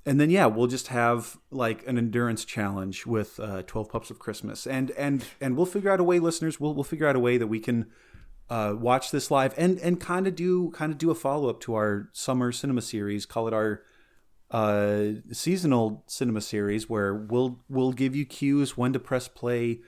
[0.04, 4.18] and then yeah, we'll just have like an endurance challenge with uh, Twelve Pups of
[4.18, 6.58] Christmas, and and and we'll figure out a way, listeners.
[6.58, 7.86] We'll we'll figure out a way that we can.
[8.48, 11.60] Uh, watch this live and and kind of do kind of do a follow up
[11.60, 13.24] to our summer cinema series.
[13.24, 13.84] Call it our
[14.50, 19.80] uh, seasonal cinema series where we'll we'll give you cues when to press play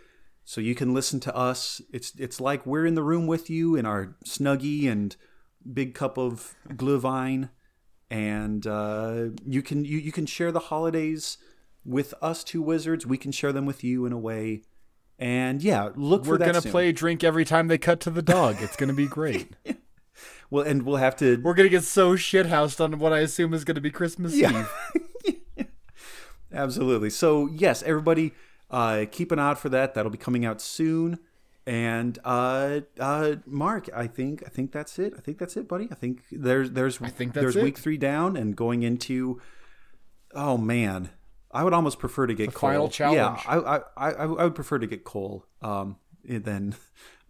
[0.44, 3.74] so you can listen to us it's it's like we're in the room with you
[3.76, 5.16] in our snuggie and
[5.72, 7.50] big cup of glühwein
[8.10, 11.38] and uh, you can you, you can share the holidays
[11.84, 14.62] with us two wizards we can share them with you in a way
[15.18, 16.72] and yeah look We're for that gonna soon.
[16.72, 18.56] play drink every time they cut to the dog.
[18.60, 19.50] It's gonna be great.
[20.52, 23.64] well and we'll have to We're gonna get so shithoused on what I assume is
[23.64, 24.66] gonna be Christmas Yeah.
[25.26, 25.36] Eve.
[26.52, 27.10] Absolutely.
[27.10, 28.32] So yes, everybody,
[28.70, 29.94] uh, keep an eye out for that.
[29.94, 31.18] That'll be coming out soon.
[31.66, 35.14] And uh, uh, Mark, I think I think that's it.
[35.16, 35.88] I think that's it, buddy.
[35.90, 37.62] I think there's there's I think that's there's it.
[37.62, 39.40] week three down and going into.
[40.34, 41.10] Oh man,
[41.52, 42.88] I would almost prefer to get coal.
[42.90, 43.38] final Yeah.
[43.46, 45.46] I, I I I would prefer to get coal.
[45.62, 45.96] Um,
[46.28, 46.74] and then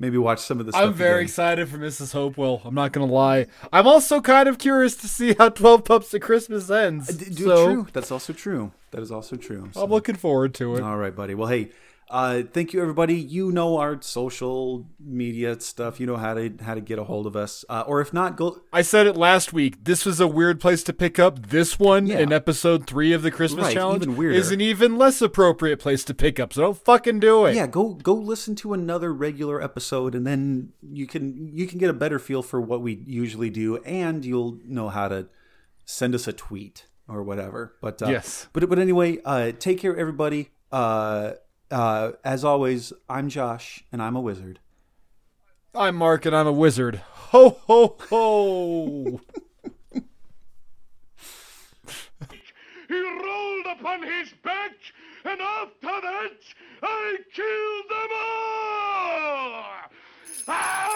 [0.03, 0.85] maybe watch some of the stuff.
[0.85, 1.25] I'm very again.
[1.25, 2.13] excited for Mrs.
[2.13, 2.61] Hopewell.
[2.65, 3.47] I'm not gonna lie.
[3.73, 7.09] I'm also kind of curious to see how Twelve Pups of Christmas ends.
[7.09, 7.87] Uh, d- d- so true.
[7.95, 8.73] That's also true.
[8.91, 9.71] That is also true.
[9.73, 10.83] So- I'm looking forward to it.
[10.83, 11.35] All right, buddy.
[11.35, 11.71] Well, hey,
[12.13, 13.15] uh, thank you, everybody.
[13.15, 15.99] You know our social media stuff.
[15.99, 18.37] You know how to how to get a hold of us, uh, or if not,
[18.37, 18.61] go.
[18.73, 19.83] I said it last week.
[19.85, 21.47] This was a weird place to pick up.
[21.49, 22.19] This one Yeah.
[22.21, 24.37] in episode three of the Christmas Right, challenge even weirder.
[24.39, 26.53] is an even less appropriate place to pick up.
[26.53, 27.57] So don't fucking do it.
[27.57, 31.89] Yeah, go go listen to another regular episode, and then you can you can get
[31.91, 35.29] a better feel for what we usually do, and you'll know how to
[35.87, 37.75] send us a tweet or whatever.
[37.81, 38.49] But uh, Yes.
[38.53, 40.51] But but anyway, uh, take care, everybody.
[40.71, 41.33] Uh,
[41.73, 44.61] uh, as always, I'm Josh, and I'm a wizard.
[45.75, 46.97] I'm Mark, and I'm a wizard.
[46.97, 49.20] Ho, ho, ho!
[52.89, 54.73] he rolled upon his back,
[55.25, 56.37] and after that,
[56.83, 59.64] I killed them all!
[60.49, 60.93] Ah!